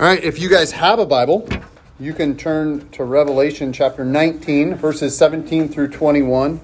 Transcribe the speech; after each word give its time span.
All 0.00 0.06
right, 0.06 0.24
if 0.24 0.38
you 0.38 0.48
guys 0.48 0.72
have 0.72 0.98
a 0.98 1.04
Bible, 1.04 1.46
you 1.98 2.14
can 2.14 2.34
turn 2.34 2.88
to 2.92 3.04
Revelation 3.04 3.70
chapter 3.70 4.02
19, 4.02 4.76
verses 4.76 5.14
17 5.14 5.68
through 5.68 5.88
21. 5.88 6.58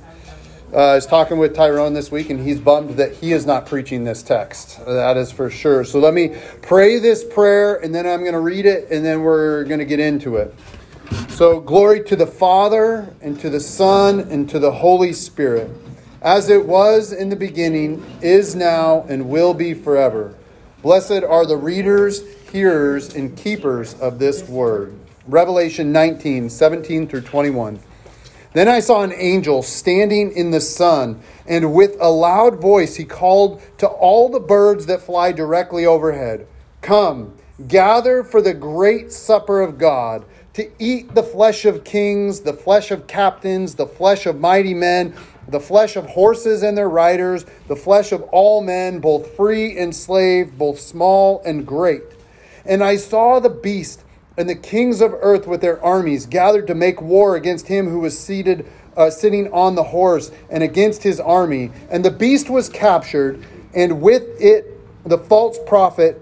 Uh, 0.73 0.77
I 0.79 0.95
was 0.95 1.05
talking 1.05 1.37
with 1.37 1.55
Tyrone 1.55 1.93
this 1.93 2.11
week, 2.11 2.31
and 2.31 2.41
he's 2.41 2.59
bummed 2.59 2.97
that 2.97 3.13
he 3.13 3.33
is 3.33 3.45
not 3.45 3.67
preaching 3.67 4.05
this 4.05 4.23
text. 4.23 4.83
That 4.87 5.19
is 5.19 5.33
for 5.33 5.51
sure. 5.51 5.85
So 5.85 5.99
let 5.99 6.15
me 6.15 6.35
pray 6.63 6.99
this 6.99 7.25
prayer, 7.25 7.75
and 7.75 7.95
then 7.95 8.07
I'm 8.07 8.21
going 8.21 8.33
to 8.33 8.41
read 8.41 8.65
it, 8.65 8.91
and 8.91 9.05
then 9.05 9.21
we're 9.21 9.65
going 9.65 9.81
to 9.81 9.85
get 9.85 10.01
into 10.01 10.37
it. 10.37 10.55
So, 11.29 11.61
glory 11.61 12.03
to 12.05 12.17
the 12.17 12.27
Father, 12.27 13.15
and 13.21 13.39
to 13.41 13.51
the 13.51 13.61
Son, 13.61 14.21
and 14.21 14.49
to 14.49 14.59
the 14.59 14.73
Holy 14.73 15.13
Spirit, 15.13 15.71
as 16.23 16.49
it 16.49 16.65
was 16.65 17.13
in 17.13 17.29
the 17.29 17.37
beginning, 17.37 18.03
is 18.23 18.57
now, 18.57 19.05
and 19.11 19.29
will 19.29 19.53
be 19.53 19.75
forever. 19.75 20.35
Blessed 20.81 21.23
are 21.23 21.45
the 21.45 21.59
readers 21.59 22.23
hearers 22.57 23.15
and 23.15 23.37
keepers 23.37 23.93
of 24.01 24.19
this 24.19 24.49
word. 24.49 24.99
Revelation 25.29 25.93
19, 25.93 26.49
17 26.49 27.07
through 27.07 27.21
21. 27.21 27.79
Then 28.55 28.67
I 28.67 28.81
saw 28.81 29.03
an 29.03 29.13
angel 29.13 29.63
standing 29.63 30.33
in 30.33 30.53
the 30.53 30.61
sun, 30.63 31.21
and 31.47 31.75
with 31.75 31.99
a 32.01 32.09
loud 32.09 32.59
voice 32.59 32.97
he 32.97 33.05
called 33.05 33.61
to 33.77 33.87
all 33.87 34.31
the 34.31 34.41
birds 34.41 34.87
that 34.87 35.03
fly 35.03 35.33
directly 35.33 35.85
overhead 35.85 36.47
Come, 36.81 37.37
gather 37.69 38.25
for 38.25 38.41
the 38.41 38.55
great 38.55 39.13
supper 39.13 39.61
of 39.61 39.77
God, 39.77 40.25
to 40.55 40.71
eat 40.79 41.15
the 41.15 41.23
flesh 41.23 41.67
of 41.67 41.85
kings, 41.85 42.41
the 42.41 42.55
flesh 42.55 42.91
of 42.91 43.07
captains, 43.07 43.75
the 43.75 43.87
flesh 43.87 44.25
of 44.25 44.41
mighty 44.41 44.73
men, 44.73 45.13
the 45.47 45.61
flesh 45.61 45.95
of 45.95 46.07
horses 46.07 46.63
and 46.63 46.79
their 46.79 46.89
riders, 46.89 47.45
the 47.69 47.77
flesh 47.77 48.13
of 48.13 48.23
all 48.33 48.63
men, 48.63 48.99
both 48.99 49.37
free 49.37 49.77
and 49.77 49.95
slave, 49.95 50.57
both 50.57 50.81
small 50.81 51.43
and 51.45 51.67
great. 51.67 52.16
And 52.69 52.83
I 52.83 52.97
saw 52.97 53.41
the 53.41 53.51
beast 53.51 54.03
and 54.37 54.49
the 54.49 54.55
kings 54.55 55.01
of 55.01 55.15
earth 55.21 55.47
with 55.47 55.61
their 55.61 55.83
armies 55.83 56.27
gathered 56.27 56.67
to 56.67 56.75
make 56.75 57.01
war 57.01 57.37
against 57.37 57.69
him 57.69 57.89
who 57.89 58.01
was 58.01 58.19
seated, 58.19 58.71
uh, 58.97 59.11
sitting 59.11 59.51
on 59.53 59.75
the 59.75 59.85
horse, 59.85 60.31
and 60.51 60.63
against 60.63 61.03
his 61.03 61.19
army. 61.19 61.71
And 61.91 62.05
the 62.05 62.11
beast 62.11 62.51
was 62.51 62.69
captured, 62.69 63.43
and 63.75 64.03
with 64.03 64.25
it 64.41 64.73
the 65.05 65.19
false 65.19 65.59
prophet 65.67 66.21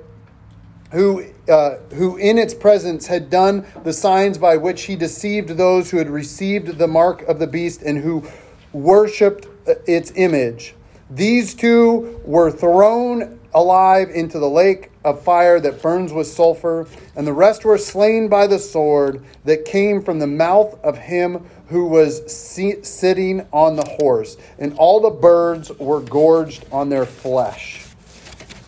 who, 0.93 1.25
uh, 1.49 1.77
who 1.95 2.17
in 2.17 2.39
its 2.39 2.55
presence 2.55 3.09
had 3.09 3.31
done 3.31 3.67
the 3.83 3.93
signs 3.93 4.39
by 4.39 4.57
which 4.57 4.83
he 4.83 4.95
deceived 4.95 5.51
those 5.51 5.91
who 5.91 5.97
had 5.97 6.09
received 6.09 6.79
the 6.79 6.87
mark 6.87 7.23
of 7.23 7.41
the 7.41 7.47
beast 7.47 7.83
and 7.83 7.99
who 7.99 8.25
worshipped 8.73 9.47
uh, 9.67 9.75
its 9.87 10.13
image. 10.15 10.75
These 11.11 11.55
two 11.55 12.21
were 12.25 12.51
thrown 12.51 13.41
alive 13.53 14.11
into 14.11 14.39
the 14.39 14.49
lake 14.49 14.91
of 15.05 15.23
fire 15.23 15.61
that 15.61 15.83
burns 15.83 16.13
with 16.13 16.27
sulfur, 16.27 16.87
and 17.15 17.27
the 17.27 17.33
rest 17.33 17.65
were 17.65 17.79
slain 17.79 18.29
by 18.29 18.47
the 18.47 18.59
sword 18.59 19.23
that 19.45 19.65
came 19.65 20.03
from 20.03 20.19
the 20.19 20.27
mouth 20.27 20.79
of 20.83 20.97
him 20.99 21.47
who 21.69 21.87
was 21.87 22.33
sitting 22.33 23.47
on 23.53 23.77
the 23.77 23.85
horse, 23.85 24.37
and 24.59 24.75
all 24.79 25.01
the 25.01 25.11
birds 25.11 25.71
were 25.79 26.01
gorged 26.01 26.65
on 26.73 26.89
their 26.89 27.07
flesh. 27.07 27.85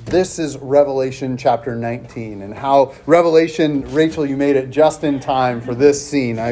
This 0.04 0.38
is 0.38 0.56
Revelation 0.58 1.36
chapter 1.36 1.74
19, 1.74 2.42
and 2.42 2.54
how 2.54 2.94
Revelation, 3.06 3.82
Rachel, 3.92 4.24
you 4.24 4.36
made 4.36 4.54
it 4.54 4.70
just 4.70 5.02
in 5.02 5.18
time 5.18 5.60
for 5.60 5.74
this 5.74 6.06
scene. 6.06 6.38
I, 6.38 6.50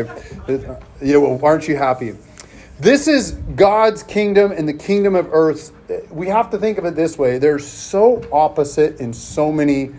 you 0.49 1.21
know, 1.21 1.41
aren't 1.41 1.69
you 1.69 1.77
happy? 1.77 2.17
This 2.81 3.07
is 3.07 3.31
God's 3.55 4.03
kingdom 4.03 4.51
and 4.51 4.69
the 4.69 4.75
kingdom 4.75 5.15
of 5.15 5.33
earth. 5.33 5.71
We 6.11 6.27
have 6.27 6.51
to 6.51 6.59
think 6.59 6.77
of 6.77 6.85
it 6.85 6.97
this 6.97 7.17
way 7.17 7.39
they're 7.39 7.61
so 7.61 8.27
opposite 8.33 8.99
in 8.99 9.13
so 9.13 9.53
many 9.53 9.91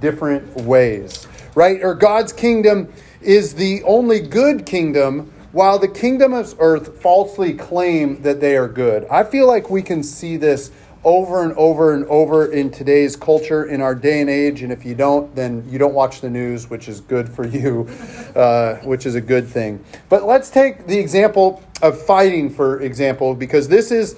different 0.00 0.56
ways, 0.62 1.28
right? 1.54 1.80
Or 1.80 1.94
God's 1.94 2.32
kingdom 2.32 2.92
is 3.20 3.54
the 3.54 3.84
only 3.84 4.18
good 4.18 4.66
kingdom, 4.66 5.32
while 5.52 5.78
the 5.78 5.86
kingdom 5.86 6.32
of 6.32 6.56
earth 6.58 7.00
falsely 7.00 7.54
claim 7.54 8.20
that 8.22 8.40
they 8.40 8.56
are 8.56 8.68
good. 8.68 9.04
I 9.04 9.22
feel 9.22 9.46
like 9.46 9.70
we 9.70 9.80
can 9.80 10.02
see 10.02 10.36
this 10.36 10.72
over 11.04 11.44
and 11.44 11.52
over 11.52 11.94
and 11.94 12.04
over 12.06 12.50
in 12.50 12.70
today's 12.70 13.14
culture, 13.14 13.64
in 13.64 13.80
our 13.80 13.94
day 13.94 14.20
and 14.20 14.30
age. 14.30 14.62
And 14.62 14.72
if 14.72 14.84
you 14.84 14.94
don't, 14.94 15.34
then 15.36 15.64
you 15.68 15.78
don't 15.78 15.94
watch 15.94 16.20
the 16.20 16.30
news, 16.30 16.70
which 16.70 16.88
is 16.88 17.00
good 17.00 17.28
for 17.28 17.46
you, 17.46 17.88
uh, 18.34 18.76
which 18.78 19.06
is 19.06 19.14
a 19.14 19.20
good 19.20 19.46
thing. 19.46 19.84
But 20.08 20.24
let's 20.24 20.50
take 20.50 20.86
the 20.86 20.98
example 20.98 21.62
of 21.84 22.00
fighting, 22.00 22.50
for 22.50 22.80
example, 22.80 23.34
because 23.34 23.68
this 23.68 23.90
is 23.90 24.16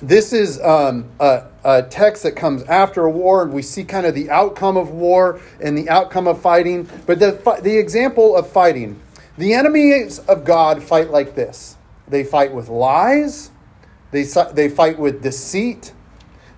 this 0.00 0.32
is 0.32 0.60
um, 0.60 1.06
a, 1.18 1.42
a, 1.64 1.82
text 1.82 2.22
that 2.22 2.36
comes 2.36 2.62
after 2.64 3.04
a 3.04 3.10
war, 3.10 3.42
and 3.42 3.52
we 3.52 3.62
see 3.62 3.82
kind 3.82 4.06
of 4.06 4.14
the 4.14 4.30
outcome 4.30 4.76
of 4.76 4.90
war 4.90 5.40
and 5.60 5.76
the 5.76 5.88
outcome 5.88 6.28
of 6.28 6.40
fighting. 6.40 6.88
But 7.04 7.18
the, 7.18 7.58
the 7.62 7.76
example 7.76 8.36
of 8.36 8.48
fighting, 8.48 9.00
the 9.36 9.54
enemies 9.54 10.20
of 10.20 10.44
God 10.44 10.82
fight 10.82 11.10
like 11.10 11.34
this 11.34 11.76
they 12.06 12.24
fight 12.24 12.52
with 12.52 12.68
lies 12.68 13.50
they, 14.10 14.24
they 14.52 14.68
fight 14.68 14.98
with 14.98 15.22
deceit. 15.22 15.92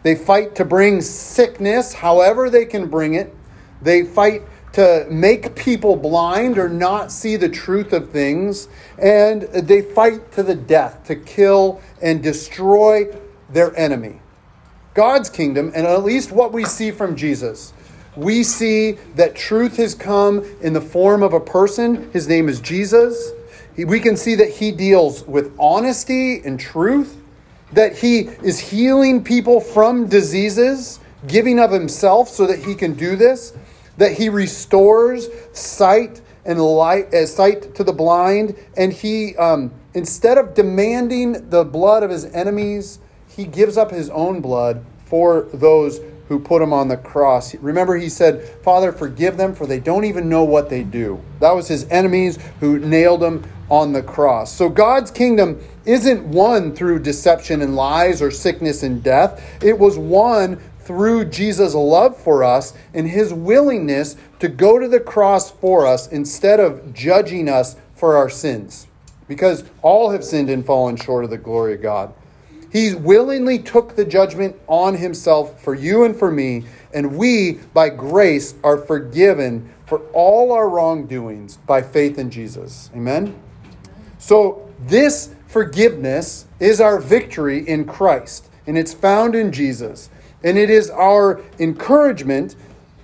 They 0.02 0.14
fight 0.14 0.54
to 0.56 0.64
bring 0.64 1.02
sickness, 1.02 1.94
however 1.94 2.48
they 2.48 2.64
can 2.64 2.88
bring 2.88 3.14
it. 3.14 3.34
They 3.82 4.04
fight 4.04 4.42
to 4.80 5.06
make 5.10 5.54
people 5.54 5.94
blind 5.94 6.56
or 6.56 6.66
not 6.66 7.12
see 7.12 7.36
the 7.36 7.50
truth 7.50 7.92
of 7.92 8.08
things. 8.08 8.66
And 8.98 9.42
they 9.42 9.82
fight 9.82 10.32
to 10.32 10.42
the 10.42 10.54
death, 10.54 11.04
to 11.04 11.16
kill 11.16 11.82
and 12.00 12.22
destroy 12.22 13.14
their 13.50 13.76
enemy. 13.76 14.20
God's 14.94 15.28
kingdom, 15.28 15.70
and 15.74 15.86
at 15.86 16.02
least 16.02 16.32
what 16.32 16.52
we 16.52 16.64
see 16.64 16.90
from 16.90 17.14
Jesus, 17.14 17.74
we 18.16 18.42
see 18.42 18.92
that 19.16 19.34
truth 19.34 19.76
has 19.76 19.94
come 19.94 20.44
in 20.62 20.72
the 20.72 20.80
form 20.80 21.22
of 21.22 21.34
a 21.34 21.40
person. 21.40 22.10
His 22.12 22.26
name 22.26 22.48
is 22.48 22.58
Jesus. 22.58 23.32
We 23.76 24.00
can 24.00 24.16
see 24.16 24.34
that 24.36 24.48
he 24.48 24.72
deals 24.72 25.24
with 25.26 25.54
honesty 25.58 26.40
and 26.40 26.58
truth 26.58 27.20
that 27.72 27.98
he 27.98 28.20
is 28.42 28.58
healing 28.58 29.22
people 29.22 29.60
from 29.60 30.08
diseases, 30.08 30.98
giving 31.26 31.58
of 31.58 31.70
himself 31.70 32.28
so 32.28 32.46
that 32.46 32.60
he 32.60 32.74
can 32.74 32.94
do 32.94 33.16
this, 33.16 33.52
that 34.00 34.12
he 34.14 34.30
restores 34.30 35.28
sight 35.52 36.22
and 36.46 36.58
light, 36.58 37.12
uh, 37.12 37.26
sight 37.26 37.74
to 37.74 37.84
the 37.84 37.92
blind, 37.92 38.56
and 38.74 38.94
he, 38.94 39.36
um, 39.36 39.70
instead 39.92 40.38
of 40.38 40.54
demanding 40.54 41.50
the 41.50 41.64
blood 41.66 42.02
of 42.02 42.08
his 42.08 42.24
enemies, 42.24 42.98
he 43.28 43.44
gives 43.44 43.76
up 43.76 43.90
his 43.90 44.08
own 44.08 44.40
blood 44.40 44.86
for 45.04 45.42
those 45.52 46.00
who 46.28 46.38
put 46.38 46.62
him 46.62 46.72
on 46.72 46.88
the 46.88 46.96
cross. 46.96 47.54
Remember, 47.56 47.98
he 47.98 48.08
said, 48.08 48.42
Father, 48.62 48.90
forgive 48.90 49.36
them, 49.36 49.54
for 49.54 49.66
they 49.66 49.80
don't 49.80 50.04
even 50.04 50.30
know 50.30 50.44
what 50.44 50.70
they 50.70 50.82
do. 50.82 51.22
That 51.40 51.52
was 51.52 51.68
his 51.68 51.86
enemies 51.90 52.38
who 52.60 52.78
nailed 52.78 53.22
him 53.22 53.44
on 53.68 53.92
the 53.92 54.02
cross. 54.02 54.52
So 54.52 54.68
God's 54.68 55.10
kingdom 55.10 55.60
isn't 55.84 56.24
won 56.24 56.74
through 56.74 57.00
deception 57.00 57.60
and 57.62 57.76
lies 57.76 58.22
or 58.22 58.30
sickness 58.30 58.82
and 58.82 59.02
death. 59.02 59.62
It 59.62 59.78
was 59.78 59.98
won 59.98 60.60
through 60.80 61.26
Jesus' 61.26 61.74
love 61.74 62.16
for 62.16 62.42
us 62.42 62.74
and 62.94 63.08
his 63.08 63.32
willingness 63.32 64.16
to 64.38 64.48
go 64.48 64.78
to 64.78 64.88
the 64.88 65.00
cross 65.00 65.50
for 65.50 65.86
us 65.86 66.08
instead 66.08 66.60
of 66.60 66.92
judging 66.94 67.48
us 67.48 67.76
for 67.94 68.16
our 68.16 68.30
sins. 68.30 68.86
Because 69.28 69.64
all 69.82 70.10
have 70.10 70.24
sinned 70.24 70.50
and 70.50 70.64
fallen 70.64 70.96
short 70.96 71.24
of 71.24 71.30
the 71.30 71.38
glory 71.38 71.74
of 71.74 71.82
God. 71.82 72.12
He 72.72 72.94
willingly 72.94 73.58
took 73.58 73.96
the 73.96 74.04
judgment 74.04 74.56
on 74.68 74.94
himself 74.96 75.60
for 75.62 75.74
you 75.74 76.04
and 76.04 76.16
for 76.16 76.30
me, 76.30 76.64
and 76.94 77.16
we, 77.16 77.54
by 77.74 77.88
grace, 77.88 78.54
are 78.62 78.76
forgiven 78.76 79.72
for 79.86 80.00
all 80.12 80.52
our 80.52 80.68
wrongdoings 80.68 81.56
by 81.56 81.82
faith 81.82 82.16
in 82.16 82.30
Jesus. 82.30 82.90
Amen? 82.94 83.36
So, 84.18 84.70
this 84.78 85.34
forgiveness 85.48 86.46
is 86.60 86.80
our 86.80 87.00
victory 87.00 87.66
in 87.66 87.84
Christ, 87.84 88.48
and 88.68 88.78
it's 88.78 88.94
found 88.94 89.34
in 89.34 89.50
Jesus. 89.50 90.08
And 90.42 90.56
it 90.56 90.70
is 90.70 90.90
our 90.90 91.40
encouragement 91.58 92.56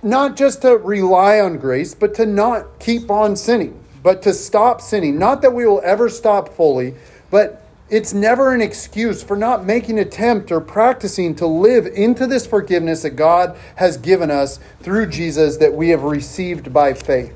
not 0.03 0.35
just 0.35 0.61
to 0.61 0.77
rely 0.77 1.39
on 1.39 1.57
grace, 1.57 1.93
but 1.93 2.13
to 2.15 2.25
not 2.25 2.79
keep 2.79 3.09
on 3.09 3.35
sinning, 3.35 3.83
but 4.03 4.21
to 4.23 4.33
stop 4.33 4.81
sinning. 4.81 5.17
Not 5.17 5.41
that 5.41 5.53
we 5.53 5.65
will 5.65 5.81
ever 5.83 6.09
stop 6.09 6.49
fully, 6.49 6.95
but 7.29 7.63
it's 7.89 8.13
never 8.13 8.53
an 8.53 8.61
excuse 8.61 9.23
for 9.23 9.37
not 9.37 9.65
making 9.65 9.97
attempt 9.97 10.51
or 10.51 10.59
practicing 10.59 11.35
to 11.35 11.47
live 11.47 11.85
into 11.85 12.27
this 12.27 12.45
forgiveness 12.45 13.03
that 13.03 13.11
God 13.11 13.57
has 13.75 13.97
given 13.97 14.29
us 14.29 14.59
through 14.81 15.07
Jesus 15.07 15.57
that 15.57 15.73
we 15.73 15.89
have 15.89 16.03
received 16.03 16.73
by 16.73 16.93
faith. 16.93 17.33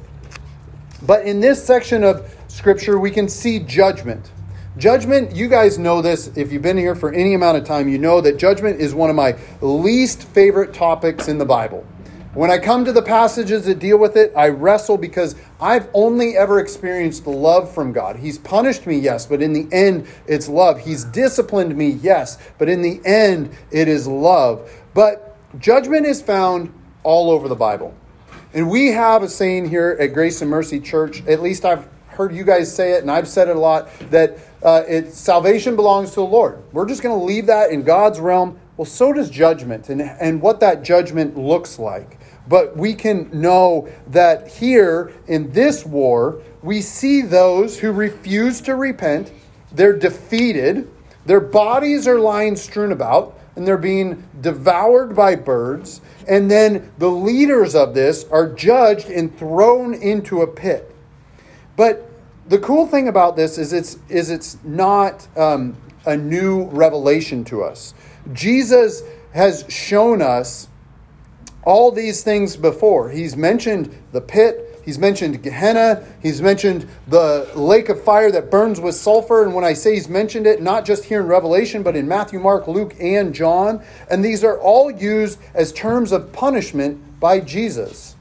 But 1.04 1.25
in 1.25 1.39
this 1.39 1.63
section 1.63 2.04
of 2.04 2.36
scripture, 2.47 3.00
we 3.00 3.12
can 3.12 3.30
see 3.30 3.59
judgment. 3.59 4.30
Judgment, 4.77 5.35
you 5.35 5.50
guys 5.50 5.77
know 5.77 6.01
this. 6.01 6.27
If 6.38 6.53
you've 6.53 6.62
been 6.62 6.77
here 6.77 6.95
for 6.95 7.12
any 7.12 7.33
amount 7.33 7.57
of 7.57 7.65
time, 7.65 7.89
you 7.89 7.97
know 7.97 8.21
that 8.21 8.38
judgment 8.38 8.79
is 8.79 8.95
one 8.95 9.09
of 9.09 9.18
my 9.18 9.35
least 9.59 10.23
favorite 10.23 10.73
topics 10.73 11.27
in 11.27 11.38
the 11.38 11.45
Bible. 11.45 11.85
When 12.33 12.50
I 12.50 12.57
come 12.57 12.85
to 12.85 12.94
the 12.94 13.01
passages 13.01 13.65
that 13.65 13.79
deal 13.79 13.97
with 13.97 14.15
it, 14.15 14.31
I 14.33 14.47
wrestle 14.47 14.97
because 14.97 15.35
I've 15.59 15.89
only 15.94 16.38
ever 16.38 16.57
experienced 16.62 17.27
love 17.27 17.73
from 17.73 17.91
God. 17.91 18.15
He's 18.15 18.38
punished 18.38 18.88
me, 18.88 18.97
yes, 18.97 19.25
but 19.25 19.41
in 19.41 19.51
the 19.51 19.68
end, 19.75 20.07
it's 20.25 20.47
love. 20.47 20.79
He's 20.79 21.03
disciplined 21.03 21.75
me, 21.75 21.89
yes, 21.89 22.38
but 22.57 22.69
in 22.69 22.81
the 22.81 23.01
end, 23.03 23.53
it 23.71 23.89
is 23.89 24.07
love. 24.07 24.71
But 24.94 25.35
judgment 25.59 26.06
is 26.06 26.21
found 26.21 26.73
all 27.03 27.29
over 27.29 27.50
the 27.50 27.56
Bible. 27.56 27.94
And 28.53 28.69
we 28.69 28.88
have 28.88 29.21
a 29.21 29.27
saying 29.27 29.68
here 29.68 29.97
at 30.00 30.13
Grace 30.13 30.41
and 30.41 30.50
Mercy 30.50 30.79
Church, 30.79 31.25
at 31.27 31.41
least 31.41 31.65
I've 31.65 31.89
heard 32.12 32.34
you 32.34 32.44
guys 32.44 32.74
say 32.74 32.94
it, 32.94 33.02
and 33.02 33.12
I've 33.12 33.28
said 33.28 33.48
it 33.48 33.56
a 33.56 33.60
lot, 33.60 33.90
that 34.12 34.38
uh, 34.63 34.84
it, 34.88 35.13
salvation 35.13 35.75
belongs 35.75 36.10
to 36.12 36.16
the 36.16 36.25
Lord. 36.25 36.62
We're 36.72 36.88
just 36.88 37.02
going 37.02 37.18
to 37.18 37.24
leave 37.24 37.48
that 37.48 37.72
in 37.72 37.84
God's 37.84 38.19
realm. 38.19 38.60
Well, 38.78 38.86
so 38.86 39.13
does 39.13 39.30
judgment 39.30 39.90
and, 39.90 40.02
and 40.02 40.42
what 40.42 40.60
that 40.60 40.84
judgment 40.84 41.38
looks 41.38 41.80
like. 41.80 42.19
But 42.48 42.75
we 42.75 42.94
can 42.94 43.30
know 43.31 43.90
that 44.08 44.48
here 44.48 45.13
in 45.28 45.52
this 45.52 45.86
war, 45.86 46.42
we 46.62 46.81
see 46.81 47.22
those 47.22 47.80
who 47.80 47.92
refuse 47.92 48.62
to 48.62 48.75
repent, 48.75 49.31
they're 49.72 49.98
defeated, 49.98 50.90
their 51.25 51.40
bodies 51.40 52.07
are 52.07 52.19
lying 52.19 52.56
strewn 52.56 52.92
about, 52.92 53.38
and 53.56 53.68
they're 53.68 53.78
being 53.78 54.28
devoured 54.40 55.16
by 55.16 55.36
birds. 55.36 56.02
And 56.28 56.50
then 56.50 56.92
the 56.98 57.10
leaders 57.10 57.75
of 57.75 57.94
this 57.94 58.25
are 58.31 58.52
judged 58.52 59.10
and 59.10 59.38
thrown 59.38 59.94
into 59.94 60.42
a 60.42 60.48
pit. 60.48 60.91
But 61.75 62.09
the 62.47 62.59
cool 62.59 62.88
thing 62.88 63.07
about 63.07 63.35
this 63.35 63.57
is 63.57 63.73
it's, 63.73 63.97
is 64.09 64.29
it's 64.29 64.57
not 64.63 65.27
um, 65.38 65.77
a 66.06 66.18
new 66.18 66.65
revelation 66.65 67.44
to 67.45 67.63
us. 67.63 67.94
Jesus 68.33 69.03
has 69.33 69.65
shown 69.69 70.21
us 70.21 70.68
all 71.63 71.91
these 71.91 72.23
things 72.23 72.57
before. 72.57 73.09
He's 73.09 73.38
mentioned 73.38 73.95
the 74.12 74.21
pit, 74.21 74.71
He's 74.83 74.97
mentioned 74.97 75.44
Gehenna. 75.44 76.03
He's 76.21 76.41
mentioned 76.41 76.88
the 77.07 77.50
lake 77.56 77.89
of 77.89 78.03
fire 78.03 78.31
that 78.31 78.50
burns 78.50 78.79
with 78.79 78.95
sulfur. 78.95 79.44
And 79.44 79.53
when 79.53 79.63
I 79.63 79.73
say 79.73 79.94
he's 79.94 80.09
mentioned 80.09 80.47
it, 80.47 80.62
not 80.62 80.85
just 80.85 81.06
here 81.06 81.21
in 81.21 81.27
Revelation, 81.27 81.83
but 81.83 81.95
in 81.95 82.07
Matthew, 82.07 82.39
Mark, 82.39 82.68
Luke, 82.68 82.95
and 83.00 83.33
John. 83.33 83.83
And 84.09 84.25
these 84.25 84.44
are 84.44 84.59
all 84.59 84.89
used 84.91 85.39
as 85.53 85.71
terms 85.71 86.12
of 86.12 86.33
punishment 86.33 87.19
by 87.19 87.39
Jesus. 87.39 88.15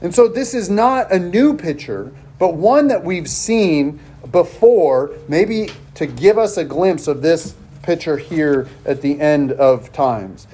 And 0.00 0.14
so 0.14 0.26
this 0.26 0.54
is 0.54 0.70
not 0.70 1.12
a 1.12 1.18
new 1.18 1.56
picture, 1.56 2.12
but 2.42 2.54
one 2.54 2.88
that 2.88 3.04
we've 3.04 3.28
seen 3.28 4.00
before, 4.32 5.12
maybe 5.28 5.68
to 5.94 6.06
give 6.06 6.38
us 6.38 6.56
a 6.56 6.64
glimpse 6.64 7.06
of 7.06 7.22
this 7.22 7.54
picture 7.82 8.16
here 8.16 8.66
at 8.84 9.00
the 9.00 9.20
end 9.20 9.52
of 9.52 9.92
times. 9.92 10.48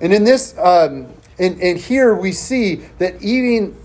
And 0.00 0.12
in 0.12 0.22
this, 0.22 0.56
um, 0.56 1.12
and, 1.40 1.60
and 1.60 1.76
here 1.76 2.14
we 2.14 2.30
see 2.30 2.76
that 2.98 3.20
eating 3.20 3.76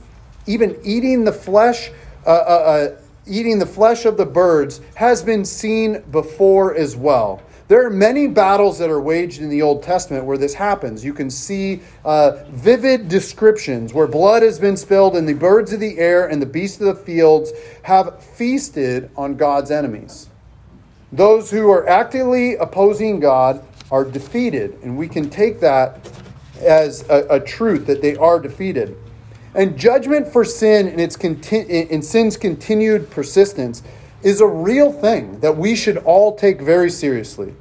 even 0.46 0.78
eating 0.84 1.24
the 1.24 1.32
flesh, 1.32 1.90
uh, 2.28 2.30
uh, 2.30 2.34
uh, 2.34 3.02
eating 3.26 3.58
the 3.58 3.66
flesh 3.66 4.06
of 4.06 4.18
the 4.18 4.26
birds 4.28 4.80
has 4.94 5.24
been 5.24 5.44
seen 5.44 6.04
before 6.12 6.76
as 6.76 6.96
well. 6.96 7.42
There 7.68 7.86
are 7.86 7.90
many 7.90 8.28
battles 8.28 8.80
that 8.80 8.90
are 8.90 9.02
waged 9.02 9.42
in 9.42 9.50
the 9.50 9.62
Old 9.62 9.84
Testament 9.84 10.24
where 10.24 10.38
this 10.38 10.54
happens. 10.54 11.04
You 11.04 11.14
can 11.14 11.30
see 11.30 11.82
uh, 12.06 12.44
vivid 12.50 13.10
descriptions 13.10 13.94
where 13.94 14.08
blood 14.08 14.42
has 14.42 14.58
been 14.58 14.78
spilled, 14.78 15.18
and 15.18 15.28
the 15.28 15.34
birds 15.34 15.74
of 15.74 15.82
the 15.82 15.98
air 15.98 16.28
and 16.28 16.42
the 16.42 16.46
beasts 16.46 16.80
of 16.80 16.88
the 16.88 16.96
fields 16.96 17.52
have 17.84 18.24
feasted 18.24 19.12
on 19.18 19.36
God's 19.36 19.70
enemies. 19.70 20.30
Those 21.12 21.52
who 21.52 21.70
are 21.70 21.88
actively 21.90 22.56
opposing 22.56 23.20
God 23.20 23.64
are 23.92 24.06
defeated, 24.06 24.78
and 24.82 24.98
we 24.98 25.10
can 25.10 25.30
take 25.30 25.60
that 25.60 26.10
as 26.62 27.08
a, 27.10 27.28
a 27.30 27.40
truth 27.40 27.86
that 27.88 28.02
they 28.02 28.16
are 28.16 28.40
defeated. 28.40 28.96
And 29.54 29.78
judgment 29.78 30.28
for 30.28 30.46
sin 30.46 30.88
and, 30.88 31.02
its 31.02 31.18
conti- 31.18 31.58
in 31.58 32.02
sin's 32.02 32.38
continued 32.38 33.10
persistence 33.10 33.84
is 34.24 34.42
a 34.42 34.48
real 34.48 34.92
thing 34.92 35.40
that 35.40 35.58
we 35.58 35.76
should 35.76 35.98
all 35.98 36.36
take 36.36 36.62
very 36.62 36.90
seriously. 36.90 37.54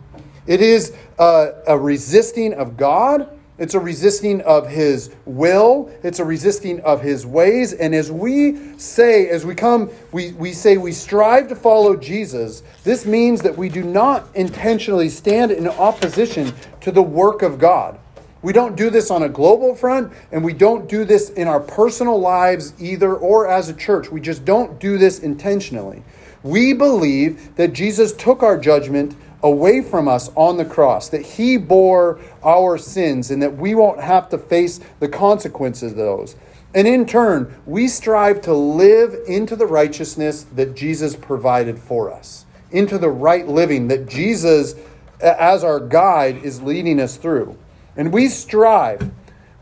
It 0.46 0.60
is 0.60 0.94
a, 1.18 1.52
a 1.66 1.78
resisting 1.78 2.54
of 2.54 2.76
God. 2.76 3.28
It's 3.58 3.74
a 3.74 3.80
resisting 3.80 4.42
of 4.42 4.68
his 4.68 5.14
will. 5.24 5.90
It's 6.02 6.18
a 6.18 6.24
resisting 6.24 6.80
of 6.80 7.00
his 7.00 7.24
ways. 7.24 7.72
And 7.72 7.94
as 7.94 8.12
we 8.12 8.78
say, 8.78 9.28
as 9.28 9.46
we 9.46 9.54
come, 9.54 9.90
we, 10.12 10.32
we 10.32 10.52
say 10.52 10.76
we 10.76 10.92
strive 10.92 11.48
to 11.48 11.56
follow 11.56 11.96
Jesus, 11.96 12.62
this 12.84 13.06
means 13.06 13.42
that 13.42 13.56
we 13.56 13.68
do 13.68 13.82
not 13.82 14.28
intentionally 14.34 15.08
stand 15.08 15.52
in 15.52 15.66
opposition 15.66 16.52
to 16.82 16.92
the 16.92 17.02
work 17.02 17.42
of 17.42 17.58
God. 17.58 17.98
We 18.42 18.52
don't 18.52 18.76
do 18.76 18.90
this 18.90 19.10
on 19.10 19.22
a 19.22 19.28
global 19.28 19.74
front, 19.74 20.12
and 20.30 20.44
we 20.44 20.52
don't 20.52 20.88
do 20.88 21.04
this 21.04 21.30
in 21.30 21.48
our 21.48 21.58
personal 21.58 22.20
lives 22.20 22.74
either 22.78 23.14
or 23.14 23.48
as 23.48 23.68
a 23.68 23.74
church. 23.74 24.10
We 24.10 24.20
just 24.20 24.44
don't 24.44 24.78
do 24.78 24.98
this 24.98 25.18
intentionally. 25.18 26.04
We 26.46 26.72
believe 26.72 27.56
that 27.56 27.72
Jesus 27.72 28.12
took 28.12 28.42
our 28.42 28.56
judgment 28.56 29.16
away 29.42 29.82
from 29.82 30.08
us 30.08 30.30
on 30.34 30.56
the 30.56 30.64
cross, 30.64 31.08
that 31.08 31.22
he 31.22 31.56
bore 31.56 32.20
our 32.42 32.78
sins, 32.78 33.30
and 33.30 33.42
that 33.42 33.56
we 33.56 33.74
won't 33.74 34.00
have 34.00 34.28
to 34.30 34.38
face 34.38 34.80
the 35.00 35.08
consequences 35.08 35.92
of 35.92 35.98
those. 35.98 36.36
And 36.74 36.86
in 36.86 37.06
turn, 37.06 37.54
we 37.66 37.88
strive 37.88 38.40
to 38.42 38.54
live 38.54 39.16
into 39.26 39.56
the 39.56 39.66
righteousness 39.66 40.44
that 40.54 40.76
Jesus 40.76 41.16
provided 41.16 41.78
for 41.78 42.12
us, 42.12 42.46
into 42.70 42.98
the 42.98 43.10
right 43.10 43.48
living 43.48 43.88
that 43.88 44.06
Jesus, 44.08 44.74
as 45.20 45.64
our 45.64 45.80
guide, 45.80 46.44
is 46.44 46.62
leading 46.62 47.00
us 47.00 47.16
through. 47.16 47.56
And 47.96 48.12
we 48.12 48.28
strive. 48.28 49.10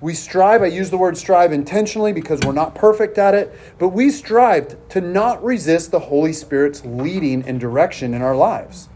We 0.05 0.13
strive, 0.13 0.61
I 0.61 0.67
use 0.67 0.91
the 0.91 0.99
word 0.99 1.17
strive 1.17 1.51
intentionally 1.51 2.13
because 2.13 2.39
we're 2.43 2.53
not 2.53 2.75
perfect 2.75 3.17
at 3.17 3.35
it, 3.35 3.59
but 3.79 3.89
we 3.89 4.11
strive 4.11 4.77
to 4.91 5.01
not 5.01 5.43
resist 5.43 5.93
the 5.93 5.99
Holy 5.99 6.35
Spirit's 6.35 6.85
leading 6.85 7.43
and 7.49 7.59
direction 7.59 8.13
in 8.13 8.21
our 8.21 8.37
lives. 8.37 8.91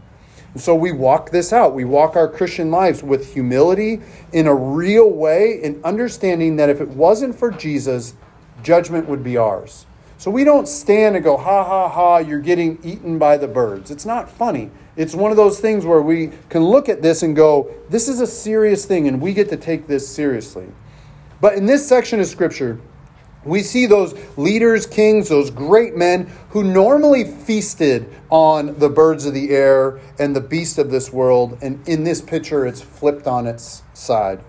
And 0.53 0.61
so 0.61 0.75
we 0.75 0.91
walk 0.91 1.31
this 1.31 1.51
out. 1.51 1.73
We 1.73 1.83
walk 1.83 2.15
our 2.15 2.27
Christian 2.27 2.69
lives 2.69 3.01
with 3.01 3.33
humility 3.33 4.01
in 4.31 4.45
a 4.45 4.53
real 4.53 5.09
way 5.09 5.59
and 5.63 5.83
understanding 5.83 6.57
that 6.57 6.69
if 6.69 6.79
it 6.79 6.89
wasn't 6.89 7.33
for 7.33 7.49
Jesus, 7.49 8.13
judgment 8.61 9.09
would 9.09 9.23
be 9.23 9.35
ours. 9.35 9.87
So 10.19 10.29
we 10.29 10.43
don't 10.43 10.67
stand 10.67 11.15
and 11.15 11.25
go, 11.25 11.37
ha 11.37 11.63
ha 11.63 11.89
ha, 11.89 12.17
you're 12.19 12.39
getting 12.39 12.77
eaten 12.83 13.17
by 13.17 13.37
the 13.37 13.47
birds. 13.47 13.89
It's 13.89 14.05
not 14.05 14.29
funny. 14.29 14.69
It's 14.95 15.15
one 15.15 15.31
of 15.31 15.37
those 15.37 15.59
things 15.59 15.87
where 15.87 16.03
we 16.03 16.33
can 16.49 16.65
look 16.65 16.87
at 16.87 17.01
this 17.01 17.23
and 17.23 17.35
go, 17.35 17.73
this 17.89 18.07
is 18.07 18.21
a 18.21 18.27
serious 18.27 18.85
thing, 18.85 19.07
and 19.07 19.19
we 19.19 19.33
get 19.33 19.49
to 19.49 19.57
take 19.57 19.87
this 19.87 20.07
seriously. 20.07 20.67
But 21.41 21.55
in 21.55 21.65
this 21.65 21.87
section 21.87 22.19
of 22.19 22.27
Scripture, 22.27 22.79
we 23.45 23.63
see 23.63 23.85
those 23.85 24.13
leaders, 24.37 24.85
kings, 24.85 25.29
those 25.29 25.49
great 25.49 25.95
men 25.95 26.29
who 26.49 26.63
normally 26.63 27.23
feasted 27.23 28.13
on 28.29 28.77
the 28.79 28.89
birds 28.89 29.25
of 29.25 29.33
the 29.33 29.51
air 29.51 29.99
and 30.19 30.35
the 30.35 30.41
beasts 30.41 30.77
of 30.77 30.91
this 30.91 31.13
world. 31.13 31.57
And 31.61 31.87
in 31.87 32.03
this 32.03 32.21
picture, 32.21 32.65
it's 32.65 32.81
flipped 32.81 33.27
on 33.27 33.47
its 33.47 33.83
side, 33.93 34.39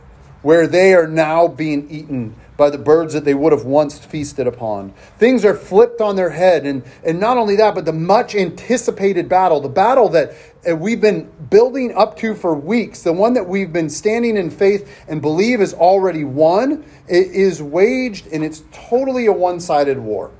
where 0.42 0.66
they 0.66 0.92
are 0.94 1.06
now 1.06 1.46
being 1.46 1.88
eaten 1.88 2.34
by 2.60 2.68
the 2.68 2.76
birds 2.76 3.14
that 3.14 3.24
they 3.24 3.32
would 3.32 3.52
have 3.52 3.64
once 3.64 3.98
feasted 3.98 4.46
upon. 4.46 4.90
Things 5.16 5.46
are 5.46 5.54
flipped 5.54 6.02
on 6.02 6.16
their 6.16 6.28
head. 6.28 6.66
And, 6.66 6.84
and 7.02 7.18
not 7.18 7.38
only 7.38 7.56
that, 7.56 7.74
but 7.74 7.86
the 7.86 7.92
much 7.94 8.34
anticipated 8.34 9.30
battle, 9.30 9.62
the 9.62 9.70
battle 9.70 10.10
that 10.10 10.34
we've 10.76 11.00
been 11.00 11.32
building 11.48 11.94
up 11.96 12.18
to 12.18 12.34
for 12.34 12.54
weeks, 12.54 13.02
the 13.02 13.14
one 13.14 13.32
that 13.32 13.48
we've 13.48 13.72
been 13.72 13.88
standing 13.88 14.36
in 14.36 14.50
faith 14.50 15.04
and 15.08 15.22
believe 15.22 15.62
is 15.62 15.72
already 15.72 16.22
won, 16.22 16.84
is 17.08 17.62
waged, 17.62 18.26
and 18.26 18.44
it's 18.44 18.62
totally 18.72 19.24
a 19.24 19.32
one 19.32 19.58
sided 19.58 19.98
war. 19.98 20.30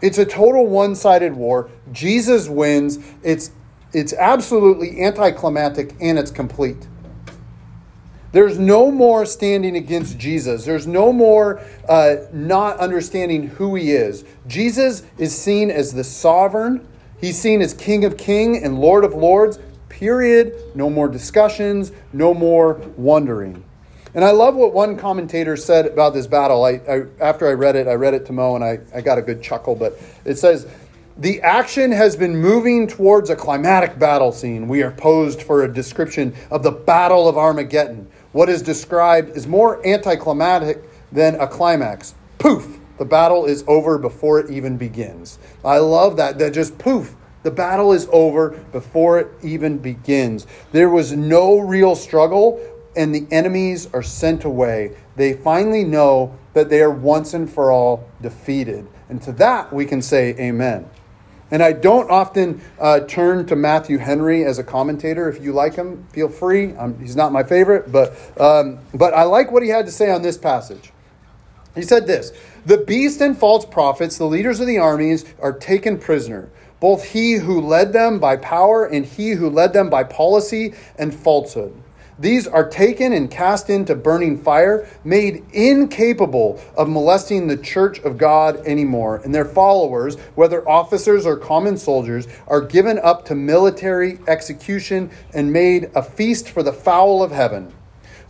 It's 0.00 0.16
a 0.16 0.24
total 0.24 0.66
one 0.66 0.94
sided 0.94 1.34
war. 1.34 1.70
Jesus 1.92 2.48
wins. 2.48 2.98
It's, 3.22 3.50
it's 3.92 4.14
absolutely 4.14 5.02
anticlimactic 5.02 5.94
and 6.00 6.18
it's 6.18 6.30
complete. 6.30 6.86
There's 8.32 8.58
no 8.58 8.90
more 8.90 9.24
standing 9.24 9.76
against 9.76 10.18
Jesus. 10.18 10.64
There's 10.64 10.86
no 10.86 11.12
more 11.12 11.60
uh, 11.88 12.16
not 12.32 12.78
understanding 12.78 13.48
who 13.48 13.74
he 13.74 13.92
is. 13.92 14.24
Jesus 14.46 15.04
is 15.16 15.36
seen 15.36 15.70
as 15.70 15.94
the 15.94 16.04
sovereign, 16.04 16.86
he's 17.20 17.38
seen 17.38 17.62
as 17.62 17.72
King 17.72 18.04
of 18.04 18.16
King 18.16 18.62
and 18.62 18.78
Lord 18.78 19.04
of 19.04 19.14
Lords, 19.14 19.58
period. 19.88 20.54
No 20.74 20.90
more 20.90 21.08
discussions, 21.08 21.92
no 22.12 22.34
more 22.34 22.74
wondering. 22.96 23.64
And 24.14 24.24
I 24.24 24.30
love 24.30 24.54
what 24.54 24.72
one 24.72 24.96
commentator 24.96 25.56
said 25.56 25.86
about 25.86 26.14
this 26.14 26.26
battle. 26.26 26.64
I, 26.64 26.80
I, 26.88 27.02
after 27.20 27.48
I 27.48 27.52
read 27.52 27.76
it, 27.76 27.86
I 27.86 27.94
read 27.94 28.14
it 28.14 28.26
to 28.26 28.32
Mo 28.32 28.54
and 28.54 28.64
I, 28.64 28.80
I 28.94 29.02
got 29.02 29.18
a 29.18 29.22
good 29.22 29.42
chuckle, 29.42 29.74
but 29.74 30.00
it 30.24 30.36
says, 30.36 30.66
the 31.18 31.40
action 31.40 31.92
has 31.92 32.14
been 32.14 32.36
moving 32.36 32.86
towards 32.86 33.30
a 33.30 33.36
climatic 33.36 33.98
battle 33.98 34.32
scene. 34.32 34.68
We 34.68 34.82
are 34.82 34.90
posed 34.90 35.42
for 35.42 35.64
a 35.64 35.72
description 35.72 36.34
of 36.50 36.62
the 36.62 36.70
Battle 36.70 37.26
of 37.28 37.38
Armageddon 37.38 38.10
what 38.36 38.50
is 38.50 38.60
described 38.60 39.34
is 39.34 39.46
more 39.46 39.80
anticlimactic 39.86 40.82
than 41.10 41.36
a 41.36 41.46
climax. 41.46 42.14
Poof, 42.36 42.78
the 42.98 43.04
battle 43.06 43.46
is 43.46 43.64
over 43.66 43.96
before 43.96 44.38
it 44.38 44.50
even 44.50 44.76
begins. 44.76 45.38
I 45.64 45.78
love 45.78 46.18
that. 46.18 46.38
That 46.38 46.52
just 46.52 46.76
poof, 46.76 47.16
the 47.44 47.50
battle 47.50 47.92
is 47.92 48.06
over 48.12 48.50
before 48.72 49.18
it 49.20 49.28
even 49.42 49.78
begins. 49.78 50.46
There 50.72 50.90
was 50.90 51.12
no 51.12 51.60
real 51.60 51.94
struggle, 51.94 52.60
and 52.94 53.14
the 53.14 53.26
enemies 53.30 53.88
are 53.94 54.02
sent 54.02 54.44
away. 54.44 54.94
They 55.16 55.32
finally 55.32 55.84
know 55.84 56.36
that 56.52 56.68
they 56.68 56.82
are 56.82 56.90
once 56.90 57.32
and 57.32 57.50
for 57.50 57.72
all 57.72 58.06
defeated. 58.20 58.86
And 59.08 59.22
to 59.22 59.32
that, 59.32 59.72
we 59.72 59.86
can 59.86 60.02
say, 60.02 60.36
Amen. 60.38 60.90
And 61.50 61.62
I 61.62 61.72
don't 61.72 62.10
often 62.10 62.60
uh, 62.80 63.00
turn 63.00 63.46
to 63.46 63.56
Matthew 63.56 63.98
Henry 63.98 64.44
as 64.44 64.58
a 64.58 64.64
commentator. 64.64 65.28
If 65.28 65.42
you 65.42 65.52
like 65.52 65.76
him, 65.76 66.06
feel 66.12 66.28
free. 66.28 66.74
Um, 66.74 66.98
he's 66.98 67.14
not 67.14 67.32
my 67.32 67.44
favorite, 67.44 67.92
but, 67.92 68.12
um, 68.40 68.80
but 68.92 69.14
I 69.14 69.22
like 69.22 69.52
what 69.52 69.62
he 69.62 69.68
had 69.68 69.86
to 69.86 69.92
say 69.92 70.10
on 70.10 70.22
this 70.22 70.36
passage. 70.36 70.92
He 71.76 71.82
said 71.82 72.06
this 72.06 72.32
The 72.64 72.78
beast 72.78 73.20
and 73.20 73.38
false 73.38 73.64
prophets, 73.64 74.18
the 74.18 74.24
leaders 74.24 74.58
of 74.58 74.66
the 74.66 74.78
armies, 74.78 75.24
are 75.38 75.52
taken 75.52 75.98
prisoner, 75.98 76.50
both 76.80 77.04
he 77.04 77.34
who 77.34 77.60
led 77.60 77.92
them 77.92 78.18
by 78.18 78.36
power 78.36 78.84
and 78.84 79.04
he 79.04 79.32
who 79.32 79.48
led 79.48 79.72
them 79.72 79.88
by 79.88 80.02
policy 80.02 80.74
and 80.98 81.14
falsehood. 81.14 81.80
These 82.18 82.46
are 82.46 82.68
taken 82.68 83.12
and 83.12 83.30
cast 83.30 83.68
into 83.68 83.94
burning 83.94 84.38
fire, 84.38 84.88
made 85.04 85.44
incapable 85.52 86.60
of 86.76 86.88
molesting 86.88 87.46
the 87.46 87.58
church 87.58 87.98
of 88.00 88.16
God 88.16 88.56
anymore. 88.66 89.20
And 89.22 89.34
their 89.34 89.44
followers, 89.44 90.16
whether 90.34 90.66
officers 90.66 91.26
or 91.26 91.36
common 91.36 91.76
soldiers, 91.76 92.26
are 92.48 92.62
given 92.62 92.98
up 92.98 93.26
to 93.26 93.34
military 93.34 94.18
execution 94.26 95.10
and 95.34 95.52
made 95.52 95.90
a 95.94 96.02
feast 96.02 96.48
for 96.48 96.62
the 96.62 96.72
fowl 96.72 97.22
of 97.22 97.32
heaven. 97.32 97.72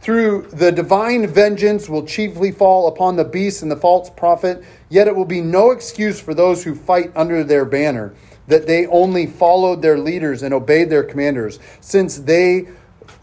Through 0.00 0.48
the 0.52 0.72
divine 0.72 1.26
vengeance 1.26 1.88
will 1.88 2.06
chiefly 2.06 2.50
fall 2.52 2.88
upon 2.88 3.16
the 3.16 3.24
beast 3.24 3.62
and 3.62 3.70
the 3.70 3.76
false 3.76 4.10
prophet, 4.10 4.64
yet 4.88 5.08
it 5.08 5.16
will 5.16 5.24
be 5.24 5.40
no 5.40 5.70
excuse 5.70 6.20
for 6.20 6.34
those 6.34 6.64
who 6.64 6.74
fight 6.74 7.12
under 7.16 7.42
their 7.42 7.64
banner, 7.64 8.14
that 8.48 8.66
they 8.66 8.86
only 8.86 9.26
followed 9.26 9.82
their 9.82 9.98
leaders 9.98 10.42
and 10.42 10.52
obeyed 10.52 10.90
their 10.90 11.04
commanders, 11.04 11.60
since 11.80 12.18
they. 12.18 12.66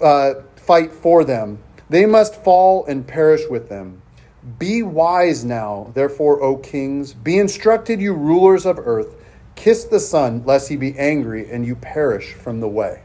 Uh, 0.01 0.35
fight 0.65 0.93
for 0.93 1.23
them. 1.23 1.59
They 1.89 2.05
must 2.05 2.43
fall 2.43 2.85
and 2.85 3.05
perish 3.05 3.41
with 3.49 3.69
them. 3.69 4.01
Be 4.59 4.83
wise 4.83 5.45
now, 5.45 5.91
therefore, 5.93 6.41
O 6.41 6.57
kings. 6.57 7.13
Be 7.13 7.37
instructed, 7.37 8.01
you 8.01 8.13
rulers 8.13 8.65
of 8.65 8.79
earth. 8.79 9.15
Kiss 9.55 9.85
the 9.85 9.99
Son, 9.99 10.43
lest 10.45 10.69
he 10.69 10.75
be 10.75 10.97
angry 10.97 11.49
and 11.49 11.65
you 11.65 11.75
perish 11.75 12.33
from 12.33 12.59
the 12.59 12.67
way. 12.67 13.03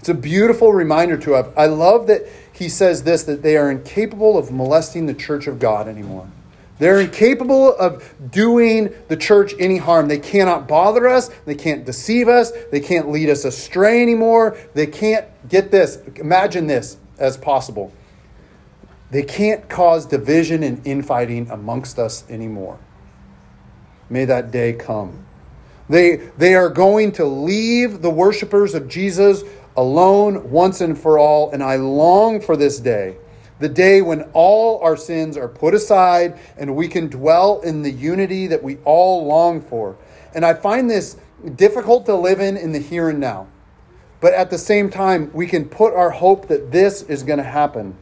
It's 0.00 0.08
a 0.08 0.14
beautiful 0.14 0.72
reminder 0.72 1.16
to 1.18 1.34
us. 1.34 1.52
I 1.56 1.66
love 1.66 2.06
that 2.06 2.26
he 2.52 2.68
says 2.68 3.02
this 3.02 3.24
that 3.24 3.42
they 3.42 3.56
are 3.56 3.70
incapable 3.70 4.38
of 4.38 4.50
molesting 4.50 5.06
the 5.06 5.14
church 5.14 5.46
of 5.46 5.58
God 5.58 5.88
anymore. 5.88 6.28
They're 6.78 7.00
incapable 7.00 7.74
of 7.74 8.14
doing 8.30 8.92
the 9.08 9.16
church 9.16 9.54
any 9.58 9.78
harm. 9.78 10.08
They 10.08 10.18
cannot 10.18 10.68
bother 10.68 11.08
us. 11.08 11.30
They 11.46 11.54
can't 11.54 11.84
deceive 11.84 12.28
us. 12.28 12.52
They 12.70 12.80
can't 12.80 13.10
lead 13.10 13.30
us 13.30 13.44
astray 13.44 14.02
anymore. 14.02 14.58
They 14.74 14.86
can't 14.86 15.26
get 15.48 15.70
this. 15.70 15.98
Imagine 16.16 16.66
this 16.66 16.98
as 17.18 17.38
possible. 17.38 17.92
They 19.10 19.22
can't 19.22 19.68
cause 19.68 20.04
division 20.04 20.62
and 20.62 20.86
infighting 20.86 21.50
amongst 21.50 21.98
us 21.98 22.28
anymore. 22.28 22.78
May 24.10 24.24
that 24.26 24.50
day 24.50 24.74
come. 24.74 25.24
They, 25.88 26.16
they 26.36 26.54
are 26.54 26.68
going 26.68 27.12
to 27.12 27.24
leave 27.24 28.02
the 28.02 28.10
worshipers 28.10 28.74
of 28.74 28.88
Jesus 28.88 29.44
alone 29.76 30.50
once 30.50 30.80
and 30.80 30.98
for 30.98 31.18
all, 31.18 31.50
and 31.52 31.62
I 31.62 31.76
long 31.76 32.40
for 32.40 32.56
this 32.56 32.80
day 32.80 33.16
the 33.58 33.68
day 33.68 34.02
when 34.02 34.22
all 34.32 34.78
our 34.80 34.96
sins 34.96 35.36
are 35.36 35.48
put 35.48 35.74
aside 35.74 36.38
and 36.56 36.76
we 36.76 36.88
can 36.88 37.08
dwell 37.08 37.60
in 37.60 37.82
the 37.82 37.90
unity 37.90 38.46
that 38.46 38.62
we 38.62 38.76
all 38.84 39.26
long 39.26 39.60
for. 39.60 39.96
And 40.34 40.44
I 40.44 40.54
find 40.54 40.90
this 40.90 41.16
difficult 41.54 42.06
to 42.06 42.14
live 42.14 42.40
in 42.40 42.56
in 42.56 42.72
the 42.72 42.78
here 42.78 43.08
and 43.08 43.20
now. 43.20 43.46
But 44.20 44.34
at 44.34 44.50
the 44.50 44.58
same 44.58 44.90
time, 44.90 45.30
we 45.32 45.46
can 45.46 45.66
put 45.66 45.94
our 45.94 46.10
hope 46.10 46.48
that 46.48 46.72
this 46.72 47.02
is 47.02 47.22
going 47.22 47.38
to 47.38 47.44
happen. 47.44 47.96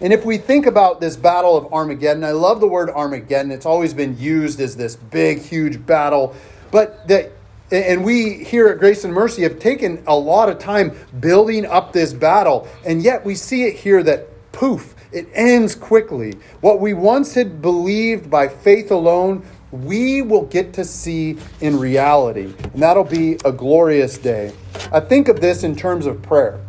And 0.00 0.12
if 0.12 0.24
we 0.24 0.36
think 0.36 0.66
about 0.66 1.00
this 1.00 1.16
battle 1.16 1.56
of 1.56 1.72
Armageddon, 1.72 2.24
I 2.24 2.32
love 2.32 2.60
the 2.60 2.66
word 2.66 2.90
Armageddon. 2.90 3.52
It's 3.52 3.66
always 3.66 3.94
been 3.94 4.18
used 4.18 4.60
as 4.60 4.76
this 4.76 4.96
big, 4.96 5.40
huge 5.40 5.86
battle. 5.86 6.34
But 6.70 7.06
that 7.08 7.32
and 7.72 8.04
we 8.04 8.44
here 8.44 8.68
at 8.68 8.78
Grace 8.78 9.04
and 9.04 9.12
Mercy 9.12 9.42
have 9.42 9.58
taken 9.58 10.02
a 10.06 10.14
lot 10.14 10.48
of 10.48 10.58
time 10.58 10.94
building 11.20 11.64
up 11.64 11.92
this 11.92 12.12
battle, 12.12 12.68
and 12.84 13.02
yet 13.02 13.24
we 13.24 13.34
see 13.34 13.64
it 13.64 13.76
here 13.76 14.02
that 14.02 14.28
poof, 14.52 14.94
it 15.10 15.26
ends 15.32 15.74
quickly. 15.74 16.34
What 16.60 16.80
we 16.80 16.92
once 16.92 17.34
had 17.34 17.62
believed 17.62 18.30
by 18.30 18.48
faith 18.48 18.90
alone, 18.90 19.44
we 19.70 20.20
will 20.20 20.44
get 20.44 20.74
to 20.74 20.84
see 20.84 21.38
in 21.60 21.78
reality, 21.78 22.54
and 22.62 22.82
that'll 22.82 23.04
be 23.04 23.38
a 23.44 23.52
glorious 23.52 24.18
day. 24.18 24.52
I 24.92 25.00
think 25.00 25.28
of 25.28 25.40
this 25.40 25.64
in 25.64 25.74
terms 25.74 26.04
of 26.04 26.20
prayer, 26.20 26.60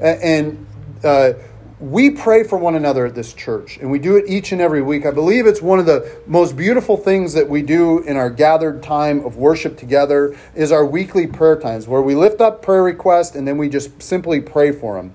and 0.00 0.64
uh, 1.02 1.32
we 1.82 2.10
pray 2.10 2.44
for 2.44 2.56
one 2.56 2.76
another 2.76 3.06
at 3.06 3.16
this 3.16 3.34
church, 3.34 3.76
and 3.78 3.90
we 3.90 3.98
do 3.98 4.16
it 4.16 4.24
each 4.28 4.52
and 4.52 4.60
every 4.60 4.80
week. 4.80 5.04
I 5.04 5.10
believe 5.10 5.48
it's 5.48 5.60
one 5.60 5.80
of 5.80 5.86
the 5.86 6.16
most 6.28 6.56
beautiful 6.56 6.96
things 6.96 7.32
that 7.32 7.48
we 7.48 7.60
do 7.60 7.98
in 8.04 8.16
our 8.16 8.30
gathered 8.30 8.84
time 8.84 9.24
of 9.26 9.36
worship 9.36 9.76
together 9.76 10.36
is 10.54 10.70
our 10.70 10.86
weekly 10.86 11.26
prayer 11.26 11.58
times 11.58 11.88
where 11.88 12.00
we 12.00 12.14
lift 12.14 12.40
up 12.40 12.62
prayer 12.62 12.84
requests 12.84 13.34
and 13.34 13.48
then 13.48 13.58
we 13.58 13.68
just 13.68 14.00
simply 14.00 14.40
pray 14.40 14.70
for 14.70 14.94
them. 14.94 15.12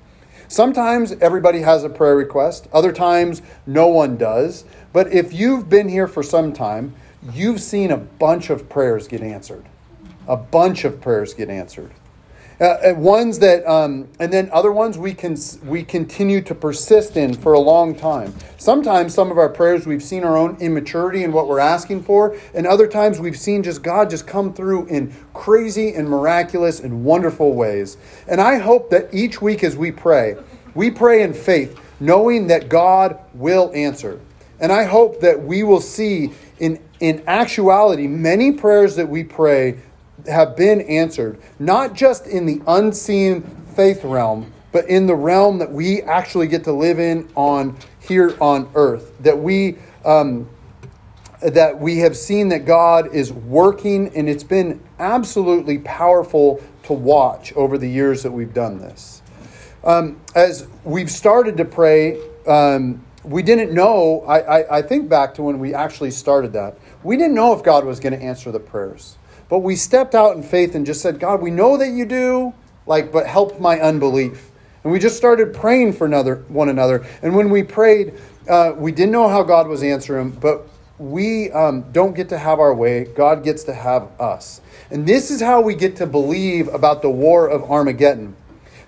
Sometimes 0.49 1.13
everybody 1.21 1.61
has 1.61 1.85
a 1.85 1.89
prayer 1.89 2.17
request, 2.17 2.67
other 2.73 2.91
times 2.91 3.41
no 3.65 3.87
one 3.87 4.17
does. 4.17 4.65
But 4.91 5.13
if 5.13 5.31
you've 5.31 5.69
been 5.69 5.87
here 5.87 6.07
for 6.07 6.21
some 6.21 6.51
time, 6.51 6.95
you've 7.31 7.61
seen 7.61 7.91
a 7.91 7.97
bunch 7.97 8.49
of 8.49 8.67
prayers 8.67 9.07
get 9.07 9.21
answered. 9.21 9.63
A 10.27 10.35
bunch 10.35 10.83
of 10.83 10.99
prayers 10.99 11.33
get 11.33 11.49
answered. 11.49 11.93
Uh, 12.59 12.63
uh, 12.65 12.93
ones 12.97 13.37
that, 13.37 13.63
um, 13.69 14.07
and 14.19 14.33
then 14.33 14.49
other 14.51 14.71
ones 14.71 14.97
we 14.97 15.13
can 15.13 15.37
we 15.63 15.83
continue 15.83 16.41
to 16.41 16.55
persist 16.55 17.15
in 17.15 17.31
for 17.31 17.53
a 17.53 17.59
long 17.59 17.93
time. 17.93 18.33
Sometimes 18.57 19.13
some 19.13 19.29
of 19.29 19.37
our 19.37 19.47
prayers 19.49 19.85
we've 19.85 20.01
seen 20.01 20.23
our 20.23 20.35
own 20.35 20.57
immaturity 20.59 21.23
in 21.23 21.31
what 21.31 21.47
we're 21.47 21.59
asking 21.59 22.01
for, 22.01 22.35
and 22.55 22.65
other 22.65 22.87
times 22.87 23.19
we've 23.19 23.37
seen 23.37 23.61
just 23.61 23.83
God 23.83 24.09
just 24.09 24.25
come 24.25 24.55
through 24.55 24.87
in 24.87 25.13
crazy 25.35 25.93
and 25.93 26.09
miraculous 26.09 26.79
and 26.79 27.05
wonderful 27.05 27.53
ways. 27.53 27.95
And 28.27 28.41
I 28.41 28.57
hope 28.57 28.89
that 28.89 29.13
each 29.13 29.39
week 29.39 29.63
as 29.63 29.77
we 29.77 29.91
pray, 29.91 30.35
we 30.73 30.89
pray 30.89 31.21
in 31.21 31.35
faith, 31.35 31.79
knowing 31.99 32.47
that 32.47 32.69
God 32.69 33.19
will 33.35 33.71
answer. 33.75 34.19
And 34.59 34.71
I 34.71 34.85
hope 34.85 35.19
that 35.19 35.43
we 35.43 35.61
will 35.61 35.81
see 35.81 36.31
in 36.57 36.81
in 36.99 37.23
actuality 37.27 38.07
many 38.07 38.51
prayers 38.51 38.95
that 38.95 39.09
we 39.09 39.23
pray 39.23 39.77
have 40.25 40.55
been 40.55 40.81
answered, 40.81 41.39
not 41.59 41.93
just 41.93 42.25
in 42.27 42.45
the 42.45 42.61
unseen 42.67 43.41
faith 43.75 44.03
realm, 44.03 44.51
but 44.71 44.87
in 44.89 45.07
the 45.07 45.15
realm 45.15 45.59
that 45.59 45.71
we 45.71 46.01
actually 46.01 46.47
get 46.47 46.63
to 46.63 46.71
live 46.71 46.99
in 46.99 47.29
on 47.35 47.77
here 47.99 48.35
on 48.41 48.69
earth. 48.75 49.13
That 49.21 49.37
we 49.37 49.77
um, 50.03 50.49
that 51.41 51.79
we 51.79 51.99
have 51.99 52.17
seen 52.17 52.49
that 52.49 52.65
God 52.65 53.13
is 53.13 53.31
working, 53.31 54.15
and 54.15 54.27
it's 54.27 54.43
been 54.43 54.81
absolutely 54.99 55.77
powerful 55.79 56.61
to 56.83 56.93
watch 56.93 57.53
over 57.53 57.77
the 57.77 57.89
years 57.89 58.23
that 58.23 58.31
we've 58.31 58.53
done 58.53 58.79
this. 58.79 59.21
Um, 59.83 60.19
as 60.35 60.67
we've 60.83 61.11
started 61.11 61.57
to 61.57 61.65
pray, 61.65 62.19
um, 62.47 63.03
we 63.23 63.43
didn't 63.43 63.73
know. 63.73 64.21
I, 64.21 64.39
I, 64.39 64.77
I 64.77 64.81
think 64.81 65.09
back 65.09 65.35
to 65.35 65.43
when 65.43 65.59
we 65.59 65.73
actually 65.73 66.11
started 66.11 66.53
that. 66.53 66.77
We 67.03 67.17
didn't 67.17 67.35
know 67.35 67.53
if 67.53 67.63
God 67.63 67.85
was 67.85 67.99
going 67.99 68.17
to 68.17 68.21
answer 68.21 68.51
the 68.51 68.59
prayers. 68.59 69.17
But 69.49 69.59
we 69.59 69.75
stepped 69.75 70.13
out 70.13 70.35
in 70.35 70.43
faith 70.43 70.75
and 70.75 70.85
just 70.85 71.01
said, 71.01 71.19
God, 71.19 71.41
we 71.41 71.51
know 71.51 71.77
that 71.77 71.89
you 71.89 72.05
do, 72.05 72.53
like, 72.85 73.11
but 73.11 73.27
help 73.27 73.59
my 73.59 73.79
unbelief. 73.79 74.51
And 74.83 74.91
we 74.91 74.99
just 74.99 75.17
started 75.17 75.53
praying 75.53 75.93
for 75.93 76.05
another, 76.05 76.43
one 76.47 76.69
another. 76.69 77.05
And 77.21 77.35
when 77.35 77.49
we 77.49 77.63
prayed, 77.63 78.13
uh, 78.49 78.73
we 78.75 78.91
didn't 78.91 79.11
know 79.11 79.27
how 79.27 79.43
God 79.43 79.67
was 79.67 79.83
answering, 79.83 80.31
but 80.31 80.67
we 80.97 81.51
um, 81.51 81.91
don't 81.91 82.15
get 82.15 82.29
to 82.29 82.37
have 82.37 82.59
our 82.59 82.73
way. 82.73 83.05
God 83.05 83.43
gets 83.43 83.63
to 83.65 83.73
have 83.73 84.09
us. 84.19 84.61
And 84.89 85.05
this 85.05 85.29
is 85.29 85.41
how 85.41 85.61
we 85.61 85.75
get 85.75 85.95
to 85.97 86.05
believe 86.05 86.67
about 86.69 87.01
the 87.01 87.09
war 87.09 87.47
of 87.47 87.69
Armageddon. 87.69 88.35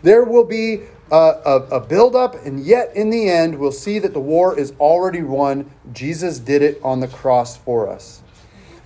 There 0.01 0.23
will 0.23 0.45
be 0.45 0.83
a, 1.11 1.15
a, 1.15 1.55
a 1.71 1.79
buildup, 1.79 2.35
and 2.45 2.63
yet 2.63 2.95
in 2.95 3.09
the 3.09 3.29
end, 3.29 3.59
we'll 3.59 3.71
see 3.71 3.99
that 3.99 4.13
the 4.13 4.19
war 4.19 4.57
is 4.57 4.73
already 4.79 5.21
won. 5.21 5.69
Jesus 5.91 6.39
did 6.39 6.61
it 6.61 6.79
on 6.83 6.99
the 6.99 7.07
cross 7.07 7.57
for 7.57 7.89
us. 7.89 8.21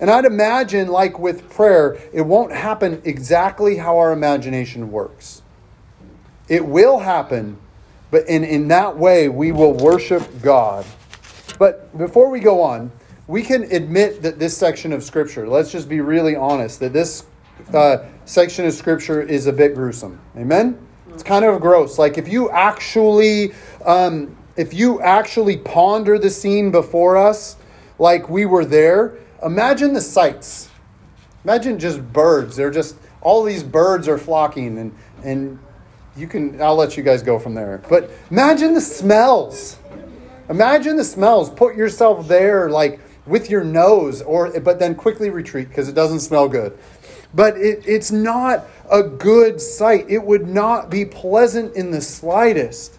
And 0.04 0.10
I'd 0.10 0.26
imagine, 0.26 0.88
like 0.88 1.18
with 1.18 1.48
prayer, 1.48 1.96
it 2.12 2.20
won't 2.20 2.52
happen 2.52 3.00
exactly 3.06 3.78
how 3.78 3.96
our 3.96 4.12
imagination 4.12 4.92
works. 4.92 5.40
It 6.46 6.66
will 6.66 6.98
happen, 6.98 7.56
but 8.10 8.28
in, 8.28 8.44
in 8.44 8.68
that 8.68 8.98
way, 8.98 9.30
we 9.30 9.50
will 9.50 9.72
worship 9.72 10.42
God. 10.42 10.84
But 11.58 11.96
before 11.96 12.28
we 12.28 12.40
go 12.40 12.60
on, 12.60 12.92
we 13.26 13.40
can 13.42 13.62
admit 13.72 14.20
that 14.20 14.38
this 14.38 14.54
section 14.54 14.92
of 14.92 15.02
Scripture, 15.02 15.48
let's 15.48 15.72
just 15.72 15.88
be 15.88 16.02
really 16.02 16.36
honest, 16.36 16.80
that 16.80 16.92
this 16.92 17.24
uh, 17.72 18.04
section 18.26 18.66
of 18.66 18.74
Scripture 18.74 19.22
is 19.22 19.46
a 19.46 19.52
bit 19.54 19.74
gruesome. 19.74 20.20
Amen? 20.36 20.76
It's 21.14 21.22
kind 21.22 21.46
of 21.46 21.58
gross. 21.62 21.98
Like 21.98 22.18
if 22.18 22.28
you 22.28 22.50
actually, 22.50 23.54
um, 23.86 24.36
if 24.54 24.74
you 24.74 25.00
actually 25.00 25.56
ponder 25.56 26.18
the 26.18 26.28
scene 26.28 26.70
before 26.70 27.16
us, 27.16 27.56
like 27.98 28.28
we 28.28 28.44
were 28.44 28.66
there, 28.66 29.16
imagine 29.44 29.92
the 29.92 30.00
sights. 30.00 30.70
Imagine 31.44 31.78
just 31.78 32.12
birds. 32.12 32.56
They're 32.56 32.70
just 32.70 32.96
all 33.20 33.42
these 33.42 33.62
birds 33.62 34.08
are 34.08 34.18
flocking 34.18 34.78
and 34.78 34.94
and 35.22 35.58
you 36.16 36.26
can 36.26 36.60
I'll 36.60 36.76
let 36.76 36.96
you 36.96 37.02
guys 37.02 37.22
go 37.22 37.38
from 37.38 37.54
there. 37.54 37.82
But 37.88 38.10
imagine 38.30 38.74
the 38.74 38.80
smells. 38.80 39.78
Imagine 40.48 40.96
the 40.96 41.04
smells. 41.04 41.50
Put 41.50 41.76
yourself 41.76 42.28
there 42.28 42.70
like 42.70 43.00
with 43.26 43.50
your 43.50 43.64
nose 43.64 44.22
or 44.22 44.58
but 44.60 44.78
then 44.78 44.94
quickly 44.94 45.30
retreat 45.30 45.68
because 45.68 45.88
it 45.88 45.94
doesn't 45.94 46.20
smell 46.20 46.48
good. 46.48 46.78
But 47.34 47.56
it, 47.56 47.82
it's 47.86 48.12
not 48.12 48.64
a 48.90 49.02
good 49.02 49.60
sight. 49.60 50.06
It 50.08 50.22
would 50.22 50.46
not 50.46 50.88
be 50.88 51.04
pleasant 51.04 51.74
in 51.74 51.90
the 51.90 52.00
slightest. 52.00 52.98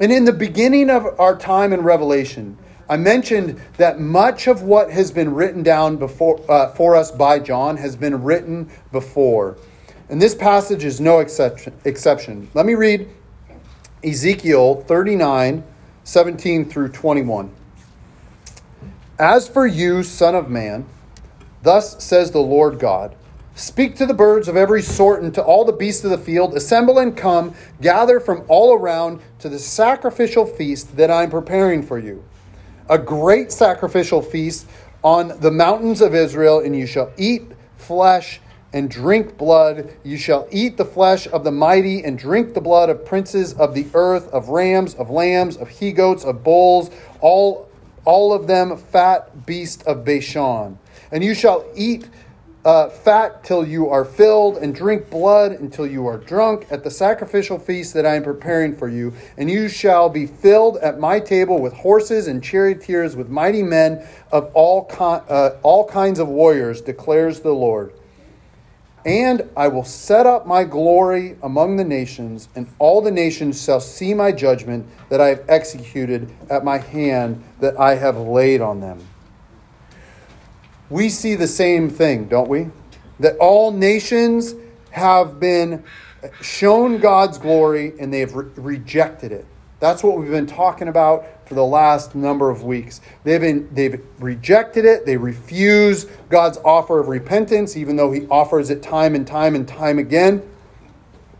And 0.00 0.12
in 0.12 0.24
the 0.24 0.32
beginning 0.32 0.90
of 0.90 1.18
our 1.20 1.36
time 1.36 1.72
in 1.72 1.82
Revelation, 1.82 2.56
I 2.88 2.96
mentioned 2.96 3.60
that 3.76 4.00
much 4.00 4.46
of 4.46 4.62
what 4.62 4.90
has 4.90 5.10
been 5.10 5.34
written 5.34 5.62
down 5.62 5.96
before, 5.96 6.40
uh, 6.50 6.70
for 6.70 6.96
us 6.96 7.10
by 7.10 7.38
John 7.38 7.76
has 7.76 7.96
been 7.96 8.22
written 8.22 8.70
before. 8.92 9.58
And 10.08 10.22
this 10.22 10.34
passage 10.34 10.84
is 10.84 11.00
no 11.00 11.18
exception. 11.18 11.74
exception. 11.84 12.48
Let 12.54 12.64
me 12.64 12.74
read 12.74 13.08
Ezekiel 14.02 14.76
39 14.82 15.64
17 16.04 16.64
through 16.64 16.88
21. 16.88 17.50
As 19.18 19.46
for 19.46 19.66
you, 19.66 20.02
Son 20.02 20.34
of 20.34 20.48
Man, 20.48 20.86
thus 21.62 22.02
says 22.02 22.30
the 22.30 22.38
Lord 22.38 22.78
God 22.78 23.14
Speak 23.58 23.96
to 23.96 24.06
the 24.06 24.14
birds 24.14 24.46
of 24.46 24.56
every 24.56 24.80
sort 24.80 25.20
and 25.20 25.34
to 25.34 25.42
all 25.42 25.64
the 25.64 25.72
beasts 25.72 26.04
of 26.04 26.10
the 26.10 26.16
field. 26.16 26.54
Assemble 26.54 26.96
and 27.00 27.16
come, 27.16 27.54
gather 27.80 28.20
from 28.20 28.44
all 28.46 28.72
around 28.72 29.20
to 29.40 29.48
the 29.48 29.58
sacrificial 29.58 30.46
feast 30.46 30.96
that 30.96 31.10
I 31.10 31.24
am 31.24 31.30
preparing 31.30 31.82
for 31.82 31.98
you. 31.98 32.22
A 32.88 32.98
great 32.98 33.52
sacrificial 33.52 34.22
feast 34.22 34.66
on 35.02 35.40
the 35.40 35.50
mountains 35.50 36.00
of 36.00 36.14
Israel, 36.14 36.60
and 36.60 36.74
you 36.74 36.86
shall 36.86 37.12
eat 37.16 37.52
flesh 37.76 38.40
and 38.72 38.90
drink 38.90 39.36
blood. 39.36 39.92
You 40.02 40.16
shall 40.16 40.48
eat 40.50 40.76
the 40.76 40.84
flesh 40.84 41.26
of 41.28 41.44
the 41.44 41.50
mighty 41.50 42.02
and 42.02 42.18
drink 42.18 42.54
the 42.54 42.60
blood 42.60 42.90
of 42.90 43.04
princes 43.04 43.52
of 43.54 43.74
the 43.74 43.86
earth, 43.94 44.28
of 44.28 44.48
rams, 44.48 44.94
of 44.94 45.10
lambs, 45.10 45.56
of 45.56 45.68
he 45.68 45.92
goats, 45.92 46.24
of 46.24 46.42
bulls, 46.42 46.90
all, 47.20 47.68
all 48.04 48.32
of 48.32 48.46
them 48.46 48.76
fat 48.76 49.46
beasts 49.46 49.82
of 49.84 50.04
Bashan. 50.04 50.78
And 51.10 51.24
you 51.24 51.34
shall 51.34 51.64
eat 51.74 52.08
uh, 52.68 52.90
fat 52.90 53.42
till 53.42 53.66
you 53.66 53.88
are 53.88 54.04
filled, 54.04 54.58
and 54.58 54.74
drink 54.74 55.08
blood 55.08 55.52
until 55.52 55.86
you 55.86 56.06
are 56.06 56.18
drunk 56.18 56.66
at 56.70 56.84
the 56.84 56.90
sacrificial 56.90 57.58
feast 57.58 57.94
that 57.94 58.04
I 58.04 58.14
am 58.14 58.22
preparing 58.22 58.76
for 58.76 58.90
you. 58.90 59.14
And 59.38 59.50
you 59.50 59.70
shall 59.70 60.10
be 60.10 60.26
filled 60.26 60.76
at 60.76 61.00
my 61.00 61.18
table 61.18 61.62
with 61.62 61.72
horses 61.72 62.26
and 62.26 62.44
charioteers, 62.44 63.16
with 63.16 63.30
mighty 63.30 63.62
men 63.62 64.06
of 64.30 64.50
all, 64.52 64.84
con- 64.84 65.24
uh, 65.30 65.52
all 65.62 65.88
kinds 65.88 66.18
of 66.18 66.28
warriors, 66.28 66.82
declares 66.82 67.40
the 67.40 67.54
Lord. 67.54 67.94
And 69.06 69.48
I 69.56 69.68
will 69.68 69.84
set 69.84 70.26
up 70.26 70.46
my 70.46 70.64
glory 70.64 71.38
among 71.42 71.76
the 71.76 71.84
nations, 71.84 72.50
and 72.54 72.68
all 72.78 73.00
the 73.00 73.10
nations 73.10 73.64
shall 73.64 73.80
see 73.80 74.12
my 74.12 74.30
judgment 74.30 74.86
that 75.08 75.22
I 75.22 75.28
have 75.28 75.44
executed 75.48 76.30
at 76.50 76.64
my 76.64 76.76
hand 76.76 77.42
that 77.60 77.80
I 77.80 77.94
have 77.94 78.18
laid 78.18 78.60
on 78.60 78.82
them 78.82 79.06
we 80.90 81.08
see 81.08 81.34
the 81.34 81.46
same 81.46 81.90
thing, 81.90 82.28
don't 82.28 82.48
we? 82.48 82.68
That 83.20 83.36
all 83.38 83.70
nations 83.70 84.54
have 84.90 85.38
been 85.38 85.84
shown 86.40 86.98
God's 86.98 87.38
glory 87.38 87.92
and 88.00 88.12
they 88.12 88.20
have 88.20 88.34
re- 88.34 88.50
rejected 88.56 89.32
it. 89.32 89.46
That's 89.80 90.02
what 90.02 90.18
we've 90.18 90.30
been 90.30 90.46
talking 90.46 90.88
about 90.88 91.46
for 91.46 91.54
the 91.54 91.64
last 91.64 92.14
number 92.14 92.50
of 92.50 92.64
weeks. 92.64 93.00
They've, 93.22 93.40
been, 93.40 93.68
they've 93.72 94.04
rejected 94.18 94.84
it. 94.84 95.06
They 95.06 95.16
refuse 95.16 96.04
God's 96.28 96.58
offer 96.64 96.98
of 96.98 97.08
repentance, 97.08 97.76
even 97.76 97.96
though 97.96 98.10
He 98.10 98.26
offers 98.26 98.70
it 98.70 98.82
time 98.82 99.14
and 99.14 99.26
time 99.26 99.54
and 99.54 99.68
time 99.68 99.98
again. 99.98 100.42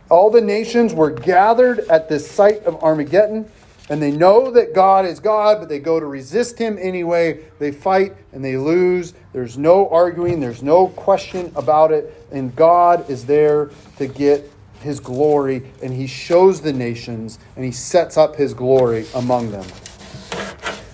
All 0.09 0.31
the 0.31 0.41
nations 0.41 0.93
were 0.93 1.11
gathered 1.11 1.79
at 1.89 2.07
this 2.07 2.29
site 2.29 2.63
of 2.63 2.81
Armageddon 2.81 3.51
and 3.89 4.01
they 4.01 4.11
know 4.11 4.51
that 4.51 4.73
God 4.73 5.05
is 5.05 5.19
God, 5.19 5.59
but 5.59 5.67
they 5.67 5.79
go 5.79 5.99
to 5.99 6.05
resist 6.05 6.59
Him 6.59 6.77
anyway. 6.79 7.43
They 7.57 7.71
fight 7.71 8.15
and 8.31 8.45
they 8.45 8.55
lose. 8.55 9.13
There's 9.33 9.57
no 9.57 9.89
arguing, 9.89 10.39
there's 10.39 10.61
no 10.61 10.89
question 10.89 11.51
about 11.55 11.91
it. 11.91 12.27
And 12.31 12.55
God 12.55 13.09
is 13.09 13.25
there 13.25 13.71
to 13.97 14.07
get 14.07 14.49
His 14.81 14.99
glory, 14.99 15.63
and 15.81 15.93
He 15.93 16.05
shows 16.05 16.61
the 16.61 16.73
nations 16.73 17.39
and 17.55 17.65
He 17.65 17.71
sets 17.71 18.15
up 18.15 18.35
His 18.35 18.53
glory 18.53 19.07
among 19.15 19.51
them. 19.51 19.65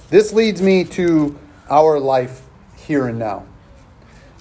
This 0.09 0.31
leads 0.31 0.61
me 0.61 0.85
to 0.85 1.37
our 1.69 1.99
life 1.99 2.43
here 2.77 3.07
and 3.07 3.19
now. 3.19 3.45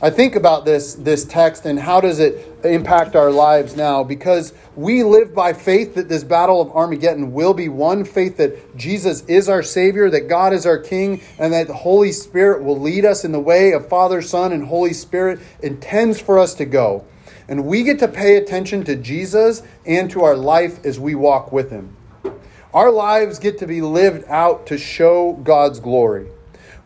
I 0.03 0.11
think 0.11 0.35
about 0.35 0.65
this, 0.65 0.95
this 0.95 1.25
text 1.25 1.65
and 1.67 1.78
how 1.78 2.00
does 2.00 2.19
it 2.19 2.52
impact 2.65 3.15
our 3.15 3.30
lives 3.30 3.76
now 3.76 4.02
because 4.02 4.52
we 4.75 5.04
live 5.04 5.33
by 5.33 5.52
faith 5.52 5.95
that 5.95 6.09
this 6.09 6.25
battle 6.25 6.61
of 6.61 6.73
Armageddon 6.73 7.33
will 7.33 7.54
be 7.54 7.69
won, 7.69 8.04
faith 8.04 8.37
that 8.39 8.76
Jesus 8.76 9.25
is 9.26 9.49
our 9.49 9.63
Savior, 9.63 10.11
that 10.11 10.28
God 10.28 10.52
is 10.52 10.67
our 10.67 10.78
King, 10.78 11.23
and 11.39 11.52
that 11.52 11.69
the 11.69 11.75
Holy 11.75 12.11
Spirit 12.11 12.65
will 12.65 12.78
lead 12.78 13.04
us 13.04 13.25
in 13.25 13.30
the 13.30 13.39
way 13.39 13.73
of 13.73 13.89
Father, 13.89 14.21
Son, 14.21 14.52
and 14.52 14.67
Holy 14.67 14.93
Spirit 14.93 15.39
intends 15.63 16.21
for 16.21 16.41
us 16.41 16.54
to 16.54 16.65
go. 16.65 17.04
And 17.47 17.65
we 17.65 17.85
get 17.85 18.00
to 18.00 18.09
pay 18.09 18.37
attention 18.37 18.83
to 18.85 18.97
Jesus 18.97 19.63
and 19.87 20.11
to 20.11 20.25
our 20.25 20.37
life 20.37 20.85
as 20.85 20.99
we 20.99 21.15
walk 21.15 21.52
with 21.52 21.71
Him. 21.71 21.97
Our 22.73 22.91
lives 22.91 23.39
get 23.39 23.59
to 23.59 23.67
be 23.69 23.80
lived 23.80 24.25
out 24.28 24.67
to 24.67 24.76
show 24.76 25.35
God's 25.45 25.78
glory. 25.78 26.26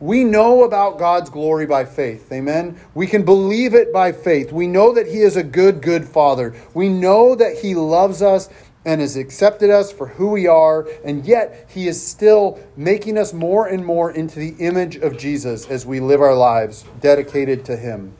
We 0.00 0.22
know 0.22 0.62
about 0.62 0.98
God's 0.98 1.28
glory 1.28 1.66
by 1.66 1.84
faith. 1.84 2.30
Amen. 2.30 2.78
We 2.94 3.08
can 3.08 3.24
believe 3.24 3.74
it 3.74 3.92
by 3.92 4.12
faith. 4.12 4.52
We 4.52 4.68
know 4.68 4.94
that 4.94 5.08
He 5.08 5.20
is 5.22 5.36
a 5.36 5.42
good, 5.42 5.82
good 5.82 6.06
Father. 6.06 6.54
We 6.72 6.88
know 6.88 7.34
that 7.34 7.58
He 7.58 7.74
loves 7.74 8.22
us 8.22 8.48
and 8.84 9.00
has 9.00 9.16
accepted 9.16 9.70
us 9.70 9.90
for 9.90 10.06
who 10.06 10.28
we 10.30 10.46
are, 10.46 10.86
and 11.04 11.26
yet 11.26 11.68
He 11.68 11.88
is 11.88 12.04
still 12.04 12.60
making 12.76 13.18
us 13.18 13.32
more 13.32 13.66
and 13.66 13.84
more 13.84 14.12
into 14.12 14.38
the 14.38 14.54
image 14.64 14.96
of 14.96 15.18
Jesus 15.18 15.68
as 15.68 15.84
we 15.84 15.98
live 15.98 16.20
our 16.20 16.36
lives 16.36 16.84
dedicated 17.00 17.64
to 17.64 17.76
Him. 17.76 18.16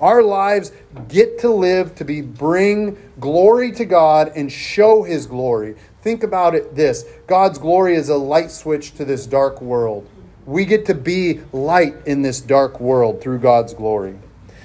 Our 0.00 0.22
lives 0.22 0.72
get 1.08 1.38
to 1.38 1.48
live 1.48 1.94
to 1.94 2.04
be 2.04 2.20
bring 2.20 2.98
glory 3.18 3.72
to 3.72 3.86
God 3.86 4.30
and 4.36 4.52
show 4.52 5.04
His 5.04 5.26
glory. 5.26 5.76
Think 6.02 6.22
about 6.22 6.54
it 6.54 6.76
this 6.76 7.06
God's 7.26 7.58
glory 7.58 7.94
is 7.94 8.10
a 8.10 8.16
light 8.16 8.50
switch 8.50 8.94
to 8.96 9.06
this 9.06 9.24
dark 9.24 9.62
world. 9.62 10.06
We 10.46 10.66
get 10.66 10.86
to 10.86 10.94
be 10.94 11.40
light 11.52 11.94
in 12.04 12.22
this 12.22 12.40
dark 12.40 12.78
world 12.78 13.22
through 13.22 13.38
God's 13.38 13.72
glory. 13.72 14.18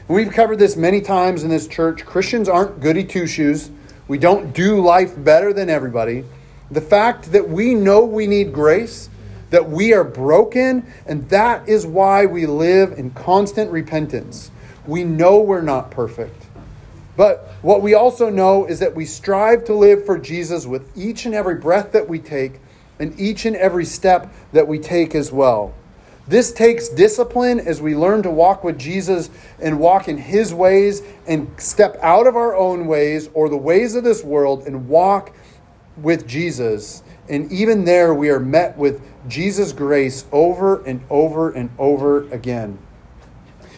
We've 0.09 0.31
covered 0.31 0.59
this 0.59 0.75
many 0.75 0.99
times 0.99 1.43
in 1.43 1.49
this 1.49 1.67
church. 1.67 2.05
Christians 2.05 2.49
aren't 2.49 2.81
goody 2.81 3.03
two 3.03 3.27
shoes. 3.27 3.69
We 4.07 4.17
don't 4.17 4.53
do 4.53 4.81
life 4.81 5.13
better 5.15 5.53
than 5.53 5.69
everybody. 5.69 6.25
The 6.69 6.81
fact 6.81 7.31
that 7.31 7.47
we 7.47 7.75
know 7.75 8.03
we 8.03 8.27
need 8.27 8.51
grace, 8.51 9.09
that 9.51 9.69
we 9.69 9.93
are 9.93 10.03
broken, 10.03 10.85
and 11.05 11.29
that 11.29 11.69
is 11.69 11.85
why 11.85 12.25
we 12.25 12.45
live 12.45 12.91
in 12.93 13.11
constant 13.11 13.71
repentance. 13.71 14.51
We 14.85 15.03
know 15.03 15.39
we're 15.39 15.61
not 15.61 15.91
perfect. 15.91 16.47
But 17.15 17.47
what 17.61 17.81
we 17.81 17.93
also 17.93 18.29
know 18.29 18.65
is 18.65 18.79
that 18.79 18.95
we 18.95 19.05
strive 19.05 19.63
to 19.65 19.73
live 19.73 20.05
for 20.05 20.17
Jesus 20.17 20.65
with 20.65 20.97
each 20.97 21.25
and 21.25 21.35
every 21.35 21.55
breath 21.55 21.91
that 21.91 22.09
we 22.09 22.19
take 22.19 22.59
and 22.99 23.19
each 23.19 23.45
and 23.45 23.55
every 23.55 23.85
step 23.85 24.31
that 24.51 24.67
we 24.67 24.77
take 24.77 25.15
as 25.15 25.31
well. 25.31 25.73
This 26.27 26.51
takes 26.51 26.89
discipline 26.89 27.59
as 27.59 27.81
we 27.81 27.95
learn 27.95 28.21
to 28.21 28.29
walk 28.29 28.63
with 28.63 28.77
Jesus 28.77 29.31
and 29.59 29.79
walk 29.79 30.07
in 30.07 30.17
his 30.17 30.53
ways 30.53 31.01
and 31.25 31.49
step 31.57 31.97
out 32.03 32.27
of 32.27 32.35
our 32.35 32.55
own 32.55 32.85
ways 32.85 33.31
or 33.33 33.49
the 33.49 33.57
ways 33.57 33.95
of 33.95 34.03
this 34.03 34.23
world 34.23 34.67
and 34.67 34.87
walk 34.87 35.33
with 35.97 36.27
Jesus. 36.27 37.01
And 37.27 37.51
even 37.51 37.85
there, 37.85 38.13
we 38.13 38.29
are 38.29 38.39
met 38.39 38.77
with 38.77 39.01
Jesus' 39.27 39.71
grace 39.71 40.25
over 40.31 40.83
and 40.83 41.01
over 41.09 41.49
and 41.49 41.71
over 41.79 42.29
again. 42.31 42.77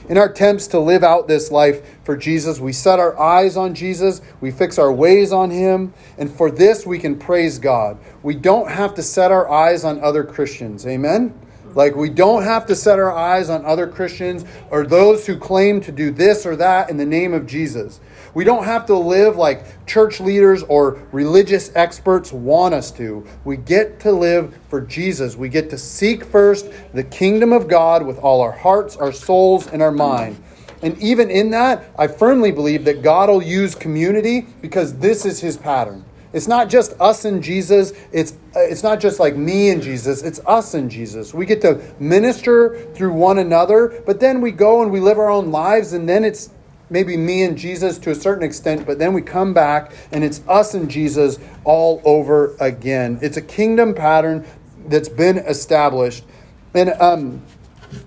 In 0.10 0.18
our 0.18 0.26
attempts 0.26 0.68
to 0.68 0.80
live 0.80 1.04
out 1.04 1.28
this 1.28 1.52
life 1.52 1.82
for 2.04 2.18
Jesus, 2.18 2.60
we 2.60 2.74
set 2.74 3.00
our 3.00 3.18
eyes 3.20 3.56
on 3.56 3.74
Jesus, 3.74 4.22
we 4.40 4.52
fix 4.52 4.78
our 4.78 4.92
ways 4.92 5.32
on 5.32 5.52
Him, 5.52 5.94
and 6.18 6.32
for 6.32 6.50
this 6.50 6.86
we 6.86 7.00
can 7.00 7.18
praise 7.18 7.60
God. 7.60 7.98
We 8.24 8.36
don't 8.36 8.70
have 8.70 8.96
to 8.96 9.04
set 9.04 9.32
our 9.32 9.50
eyes 9.50 9.84
on 9.84 10.04
other 10.04 10.24
Christians. 10.24 10.86
Amen? 10.88 11.34
Like, 11.76 11.96
we 11.96 12.10
don't 12.10 12.44
have 12.44 12.66
to 12.68 12.76
set 12.76 13.00
our 13.00 13.12
eyes 13.12 13.50
on 13.50 13.66
other 13.66 13.88
Christians 13.88 14.46
or 14.70 14.86
those 14.86 15.28
who 15.28 15.38
claim 15.38 15.82
to 15.82 15.92
do 15.92 16.12
this 16.12 16.46
or 16.46 16.56
that 16.58 16.90
in 16.90 16.98
the 16.98 17.06
name 17.06 17.34
of 17.34 17.48
Jesus. 17.48 18.00
We 18.34 18.44
don't 18.46 18.64
have 18.64 18.86
to 18.86 18.96
live 18.96 19.36
like 19.36 19.86
church 19.86 20.22
leaders 20.22 20.64
or 20.64 21.02
religious 21.12 21.72
experts 21.76 22.32
want 22.32 22.74
us 22.74 22.92
to. 22.92 23.26
We 23.44 23.58
get 23.58 24.00
to 24.02 24.12
live 24.12 24.58
for 24.70 24.80
Jesus. 24.82 25.36
We 25.36 25.50
get 25.50 25.70
to 25.72 25.78
seek 25.78 26.24
first 26.24 26.72
the 26.94 27.04
kingdom 27.04 27.52
of 27.52 27.68
God 27.68 28.06
with 28.06 28.20
all 28.20 28.42
our 28.42 28.54
hearts, 28.54 28.96
our 28.96 29.12
souls, 29.12 29.68
and 29.68 29.82
our 29.82 29.92
mind. 29.92 30.42
And 30.82 30.98
even 31.00 31.30
in 31.30 31.52
that, 31.52 31.92
I 31.98 32.08
firmly 32.08 32.52
believe 32.52 32.86
that 32.86 33.02
God 33.02 33.30
will 33.30 33.44
use 33.44 33.76
community 33.76 34.48
because 34.62 34.98
this 34.98 35.26
is 35.26 35.40
his 35.40 35.58
pattern. 35.58 36.06
It's 36.34 36.48
not 36.48 36.70
just 36.70 36.94
us 37.00 37.26
and 37.26 37.44
Jesus. 37.44 37.94
It's 38.12 38.36
it's 38.56 38.84
not 38.84 39.00
just 39.00 39.20
like 39.20 39.36
me 39.36 39.70
and 39.70 39.82
Jesus. 39.82 40.24
It's 40.24 40.40
us 40.46 40.74
and 40.74 40.90
Jesus. 40.90 41.34
We 41.34 41.46
get 41.46 41.62
to 41.62 41.82
minister 42.00 42.88
through 42.94 43.14
one 43.14 43.38
another, 43.40 44.02
but 44.06 44.20
then 44.20 44.42
we 44.42 44.52
go 44.52 44.82
and 44.82 44.92
we 44.92 45.00
live 45.00 45.20
our 45.20 45.30
own 45.30 45.52
lives, 45.52 45.94
and 45.94 46.08
then 46.08 46.24
it's 46.24 46.50
maybe 46.92 47.16
me 47.16 47.44
and 47.44 47.58
Jesus 47.58 47.98
to 48.00 48.12
a 48.12 48.16
certain 48.16 48.44
extent, 48.44 48.86
but 48.86 49.00
then 49.00 49.14
we 49.14 49.22
come 49.22 49.54
back 49.54 49.94
and 50.12 50.24
it's 50.24 50.42
us 50.48 50.74
and 50.74 50.92
Jesus 50.92 51.40
all 51.64 52.02
over 52.04 52.56
again. 52.60 53.18
It's 53.22 53.38
a 53.38 53.42
kingdom 53.42 53.96
pattern 53.96 54.46
that's 54.88 55.10
been 55.10 55.38
established. 55.38 56.26
And, 56.74 56.90
um, 57.02 57.42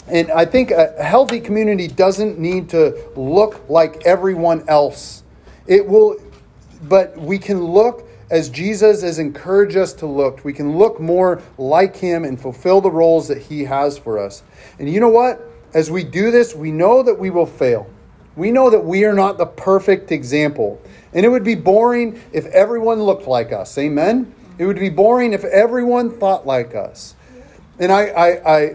and 0.06 0.30
I 0.30 0.44
think 0.44 0.70
a 0.70 1.02
healthy 1.02 1.40
community 1.40 1.88
doesn't 1.88 2.38
need 2.38 2.68
to 2.70 3.10
look 3.16 3.68
like 3.68 4.02
everyone 4.04 4.68
else. 4.68 5.22
It 5.66 5.88
will, 5.88 6.16
but 6.82 7.16
we 7.16 7.38
can 7.38 7.64
look 7.64 8.04
as 8.30 8.48
Jesus 8.48 9.02
has 9.02 9.18
encouraged 9.18 9.76
us 9.76 9.92
to 9.94 10.06
look, 10.06 10.44
we 10.44 10.52
can 10.52 10.78
look 10.78 11.00
more 11.00 11.42
like 11.58 11.96
him 11.96 12.24
and 12.24 12.40
fulfill 12.40 12.80
the 12.80 12.90
roles 12.90 13.28
that 13.28 13.42
he 13.42 13.64
has 13.64 13.98
for 13.98 14.18
us. 14.18 14.42
And 14.78 14.90
you 14.92 15.00
know 15.00 15.08
what? 15.08 15.40
As 15.74 15.90
we 15.90 16.04
do 16.04 16.30
this, 16.30 16.54
we 16.54 16.70
know 16.70 17.02
that 17.02 17.18
we 17.18 17.30
will 17.30 17.46
fail. 17.46 17.88
We 18.37 18.50
know 18.50 18.70
that 18.70 18.84
we 18.84 19.04
are 19.04 19.12
not 19.12 19.38
the 19.38 19.46
perfect 19.46 20.10
example. 20.10 20.80
And 21.12 21.24
it 21.24 21.28
would 21.28 21.44
be 21.44 21.54
boring 21.54 22.20
if 22.32 22.46
everyone 22.46 23.02
looked 23.02 23.26
like 23.26 23.52
us. 23.52 23.76
Amen? 23.78 24.34
It 24.58 24.66
would 24.66 24.78
be 24.78 24.88
boring 24.88 25.32
if 25.32 25.44
everyone 25.44 26.10
thought 26.10 26.46
like 26.46 26.74
us. 26.74 27.14
And 27.78 27.92
I, 27.92 28.02
I, 28.06 28.54
I, 28.56 28.74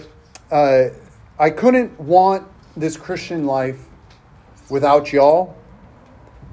uh, 0.53 0.89
I 1.37 1.49
couldn't 1.49 1.99
want 1.99 2.47
this 2.75 2.97
Christian 2.97 3.45
life 3.45 3.85
without 4.69 5.11
y'all. 5.11 5.55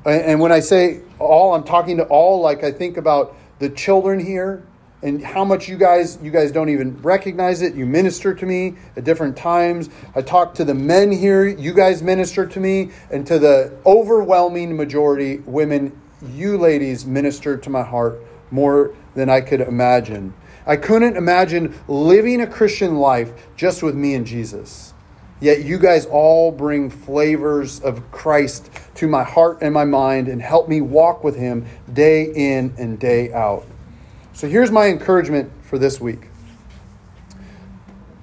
And 0.07 0.41
when 0.41 0.53
I 0.53 0.61
say 0.61 1.01
all, 1.19 1.55
I'm 1.55 1.65
talking 1.65 1.97
to 1.97 2.05
all, 2.05 2.41
like 2.41 2.63
I 2.63 2.71
think 2.71 2.97
about 2.97 3.37
the 3.59 3.69
children 3.69 4.21
here 4.21 4.63
and 5.03 5.23
how 5.23 5.45
much 5.45 5.69
you 5.69 5.77
guys 5.77 6.19
you 6.23 6.31
guys 6.31 6.53
don't 6.53 6.69
even 6.69 7.01
recognize 7.03 7.61
it. 7.61 7.75
You 7.75 7.87
minister 7.87 8.35
to 8.35 8.47
me 8.47 8.77
at 8.97 9.05
different 9.05 9.37
times. 9.37 9.91
I 10.15 10.23
talk 10.23 10.55
to 10.55 10.65
the 10.65 10.75
men 10.75 11.13
here. 11.13 11.47
You 11.47 11.75
guys 11.75 12.03
minister 12.03 12.47
to 12.47 12.61
me. 12.61 12.91
And 13.11 13.27
to 13.27 13.39
the 13.39 13.77
overwhelming 13.85 14.77
majority 14.77 15.39
women 15.39 16.01
you 16.33 16.57
ladies 16.57 17.05
minister 17.05 17.57
to 17.57 17.71
my 17.71 17.83
heart 17.83 18.21
more 18.51 18.95
than 19.15 19.29
i 19.29 19.41
could 19.41 19.61
imagine. 19.61 20.35
I 20.67 20.77
couldn't 20.77 21.17
imagine 21.17 21.79
living 21.89 22.41
a 22.41 22.47
christian 22.47 22.97
life 22.97 23.33
just 23.57 23.83
with 23.83 23.95
me 23.95 24.15
and 24.15 24.27
jesus 24.27 24.95
Yet 25.41 25.65
you 25.65 25.79
guys 25.79 26.07
all 26.07 26.51
bring 26.51 26.89
flavors 26.89 27.81
of 27.81 28.11
Christ 28.11 28.71
to 28.95 29.07
my 29.07 29.23
heart 29.23 29.59
and 29.61 29.75
my 29.75 29.85
mind 29.85 30.29
and 30.29 30.41
help 30.41 30.69
me 30.69 30.81
walk 30.81 31.23
with 31.23 31.37
Him 31.37 31.67
day 31.93 32.33
in 32.35 32.75
and 32.79 32.99
day 32.99 33.33
out. 33.33 33.67
So 34.33 34.49
here's 34.49 34.71
my 34.71 34.89
encouragement 34.89 35.51
for 35.63 35.79
this 35.79 36.01
week 36.01 36.29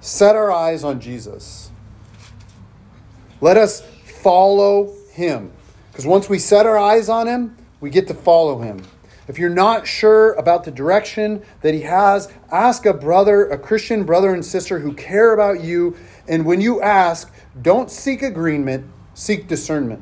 set 0.01 0.35
our 0.35 0.51
eyes 0.51 0.83
on 0.83 0.99
Jesus. 0.99 1.71
Let 3.41 3.57
us 3.57 3.81
follow 3.81 4.93
Him. 5.11 5.51
Because 5.91 6.05
once 6.07 6.27
we 6.27 6.39
set 6.39 6.65
our 6.65 6.77
eyes 6.77 7.09
on 7.09 7.27
Him, 7.27 7.55
we 7.79 7.89
get 7.89 8.07
to 8.07 8.13
follow 8.13 8.59
Him. 8.59 8.81
If 9.27 9.39
you're 9.39 9.49
not 9.49 9.87
sure 9.87 10.33
about 10.33 10.63
the 10.65 10.71
direction 10.71 11.43
that 11.61 11.73
He 11.73 11.81
has, 11.81 12.31
ask 12.51 12.85
a 12.85 12.93
brother, 12.93 13.47
a 13.49 13.57
Christian 13.57 14.03
brother 14.03 14.33
and 14.33 14.45
sister 14.45 14.79
who 14.79 14.93
care 14.93 15.33
about 15.33 15.61
you 15.63 15.95
and 16.27 16.45
when 16.45 16.61
you 16.61 16.81
ask, 16.81 17.31
don't 17.61 17.91
seek 17.91 18.21
agreement, 18.21 18.85
seek 19.13 19.47
discernment. 19.47 20.01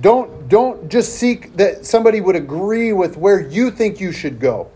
Don't, 0.00 0.48
don't 0.48 0.88
just 0.88 1.16
seek 1.16 1.56
that 1.56 1.86
somebody 1.86 2.20
would 2.20 2.36
agree 2.36 2.92
with 2.92 3.16
where 3.16 3.40
you 3.40 3.70
think 3.70 4.00
you 4.00 4.12
should 4.12 4.40
go. 4.40 4.70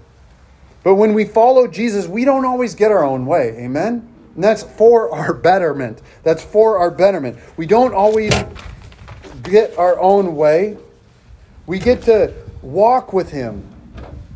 But 0.84 0.94
when 0.94 1.12
we 1.12 1.24
follow 1.24 1.66
Jesus, 1.66 2.06
we 2.06 2.24
don't 2.24 2.44
always 2.44 2.74
get 2.74 2.92
our 2.92 3.04
own 3.04 3.26
way. 3.26 3.56
Amen? 3.58 4.08
And 4.34 4.44
that's 4.44 4.62
for 4.62 5.12
our 5.12 5.34
betterment. 5.34 6.00
That's 6.22 6.42
for 6.42 6.78
our 6.78 6.90
betterment. 6.90 7.38
We 7.56 7.66
don't 7.66 7.92
always 7.92 8.32
get 9.42 9.76
our 9.76 9.98
own 9.98 10.36
way. 10.36 10.76
We 11.66 11.78
get 11.78 12.02
to 12.02 12.32
walk 12.62 13.12
with 13.12 13.30
Him, 13.30 13.68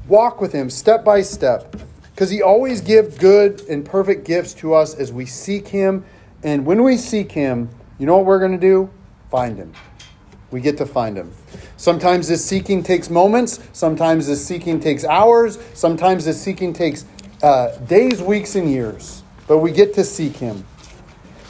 walk 0.09 0.41
with 0.41 0.53
Him 0.53 0.71
step 0.71 1.05
by 1.05 1.23
step 1.23 1.77
because 2.15 2.31
he 2.31 2.43
always 2.43 2.81
gives 2.81 3.17
good 3.19 3.63
and 3.69 3.85
perfect 3.85 4.25
gifts 4.25 4.55
to 4.55 4.75
us 4.75 4.95
as 4.95 5.13
we 5.13 5.27
seek 5.27 5.69
him. 5.69 6.05
And 6.43 6.67
when 6.67 6.83
we 6.83 6.97
seek 6.97 7.33
him, 7.33 7.71
you 7.99 8.07
know 8.07 8.17
what 8.17 8.27
we're 8.27 8.39
going 8.39 8.53
to 8.53 8.59
do? 8.59 8.91
Find 9.31 9.57
him. 9.57 9.73
We 10.51 10.61
get 10.61 10.77
to 10.79 10.87
find 10.87 11.17
him. 11.17 11.33
Sometimes 11.77 12.29
this 12.29 12.45
seeking 12.45 12.83
takes 12.83 13.09
moments. 13.09 13.59
Sometimes 13.73 14.27
this 14.27 14.47
seeking 14.47 14.79
takes 14.79 15.05
hours. 15.05 15.59
Sometimes 15.75 16.27
this 16.27 16.41
seeking 16.41 16.73
takes 16.73 17.07
uh, 17.43 17.77
days, 17.87 18.21
weeks, 18.21 18.55
and 18.55 18.71
years. 18.71 19.23
But 19.49 19.59
we 19.59 19.73
get 19.73 19.95
to 19.95 20.05
seek 20.05 20.37
him. 20.37 20.65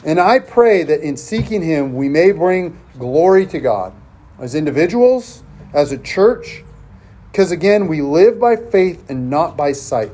And 0.05 0.19
I 0.19 0.39
pray 0.39 0.83
that 0.83 1.01
in 1.01 1.17
seeking 1.17 1.61
him, 1.61 1.93
we 1.93 2.07
may 2.09 2.31
bring 2.31 2.79
glory 2.97 3.45
to 3.47 3.59
God 3.59 3.93
as 4.39 4.55
individuals, 4.55 5.43
as 5.73 5.91
a 5.91 5.97
church, 5.97 6.63
because 7.31 7.51
again, 7.51 7.87
we 7.87 8.01
live 8.01 8.39
by 8.39 8.55
faith 8.55 9.09
and 9.09 9.29
not 9.29 9.57
by 9.57 9.71
sight. 9.71 10.11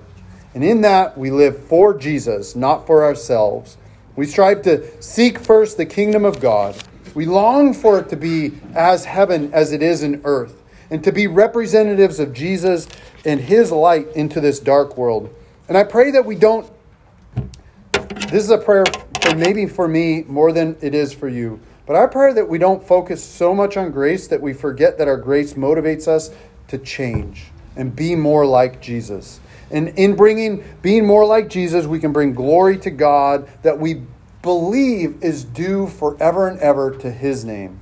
And 0.53 0.63
in 0.63 0.81
that, 0.81 1.17
we 1.17 1.31
live 1.31 1.65
for 1.65 1.93
Jesus, 1.93 2.55
not 2.55 2.87
for 2.87 3.03
ourselves. 3.03 3.77
We 4.15 4.25
strive 4.25 4.61
to 4.63 5.01
seek 5.01 5.39
first 5.39 5.77
the 5.77 5.85
kingdom 5.85 6.25
of 6.25 6.39
God. 6.39 6.75
We 7.13 7.25
long 7.25 7.73
for 7.73 7.99
it 7.99 8.09
to 8.09 8.15
be 8.15 8.53
as 8.73 9.05
heaven 9.05 9.53
as 9.53 9.71
it 9.71 9.81
is 9.81 10.03
in 10.03 10.21
earth, 10.23 10.61
and 10.89 11.03
to 11.03 11.11
be 11.11 11.27
representatives 11.27 12.19
of 12.19 12.33
Jesus 12.33 12.87
and 13.25 13.39
his 13.39 13.71
light 13.71 14.07
into 14.15 14.39
this 14.39 14.59
dark 14.59 14.97
world. 14.97 15.33
And 15.67 15.77
I 15.77 15.83
pray 15.83 16.11
that 16.11 16.25
we 16.25 16.35
don't. 16.35 16.69
This 18.29 18.43
is 18.43 18.49
a 18.49 18.57
prayer 18.57 18.85
for 19.21 19.35
maybe 19.35 19.65
for 19.65 19.87
me 19.87 20.23
more 20.27 20.51
than 20.51 20.77
it 20.81 20.95
is 20.95 21.13
for 21.13 21.27
you. 21.27 21.59
But 21.89 21.95
I 21.95 22.05
pray 22.05 22.33
that 22.33 22.47
we 22.47 22.59
don't 22.59 22.85
focus 22.85 23.23
so 23.23 23.55
much 23.55 23.75
on 23.75 23.89
grace 23.89 24.27
that 24.27 24.43
we 24.43 24.53
forget 24.53 24.99
that 24.99 25.07
our 25.07 25.17
grace 25.17 25.55
motivates 25.55 26.07
us 26.07 26.29
to 26.67 26.77
change 26.77 27.45
and 27.75 27.95
be 27.95 28.13
more 28.13 28.45
like 28.45 28.79
Jesus. 28.79 29.39
And 29.71 29.87
in 29.97 30.15
bringing, 30.15 30.63
being 30.83 31.07
more 31.07 31.25
like 31.25 31.49
Jesus, 31.49 31.87
we 31.87 31.97
can 31.97 32.13
bring 32.13 32.35
glory 32.35 32.77
to 32.77 32.91
God 32.91 33.49
that 33.63 33.79
we 33.79 34.03
believe 34.43 35.23
is 35.23 35.43
due 35.43 35.87
forever 35.87 36.47
and 36.47 36.59
ever 36.59 36.91
to 36.97 37.09
his 37.09 37.43
name. 37.43 37.79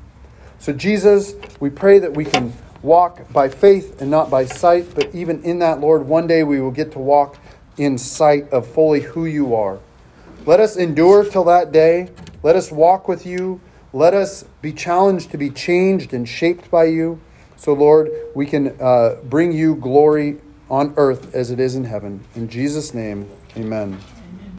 So, 0.57 0.71
Jesus, 0.71 1.33
we 1.59 1.69
pray 1.69 1.99
that 1.99 2.13
we 2.13 2.23
can 2.23 2.53
walk 2.81 3.29
by 3.33 3.49
faith 3.49 4.01
and 4.01 4.09
not 4.09 4.29
by 4.29 4.45
sight, 4.45 4.95
but 4.95 5.13
even 5.13 5.43
in 5.43 5.59
that, 5.59 5.81
Lord, 5.81 6.07
one 6.07 6.27
day 6.27 6.43
we 6.43 6.61
will 6.61 6.71
get 6.71 6.93
to 6.93 6.99
walk 6.99 7.35
in 7.75 7.97
sight 7.97 8.49
of 8.51 8.67
fully 8.67 9.01
who 9.01 9.25
you 9.25 9.53
are. 9.53 9.79
Let 10.45 10.61
us 10.61 10.77
endure 10.77 11.25
till 11.25 11.43
that 11.43 11.73
day. 11.73 12.07
Let 12.41 12.55
us 12.55 12.71
walk 12.71 13.09
with 13.09 13.25
you. 13.25 13.59
Let 13.93 14.13
us 14.13 14.43
be 14.61 14.73
challenged 14.73 15.31
to 15.31 15.37
be 15.37 15.49
changed 15.49 16.13
and 16.13 16.27
shaped 16.27 16.69
by 16.69 16.85
you. 16.85 17.19
So, 17.55 17.73
Lord, 17.73 18.11
we 18.35 18.45
can 18.45 18.79
uh, 18.79 19.15
bring 19.23 19.51
you 19.51 19.75
glory 19.75 20.37
on 20.69 20.93
earth 20.97 21.33
as 21.33 21.51
it 21.51 21.59
is 21.59 21.75
in 21.75 21.85
heaven. 21.85 22.23
In 22.35 22.49
Jesus' 22.49 22.93
name, 22.93 23.29
amen. 23.55 23.99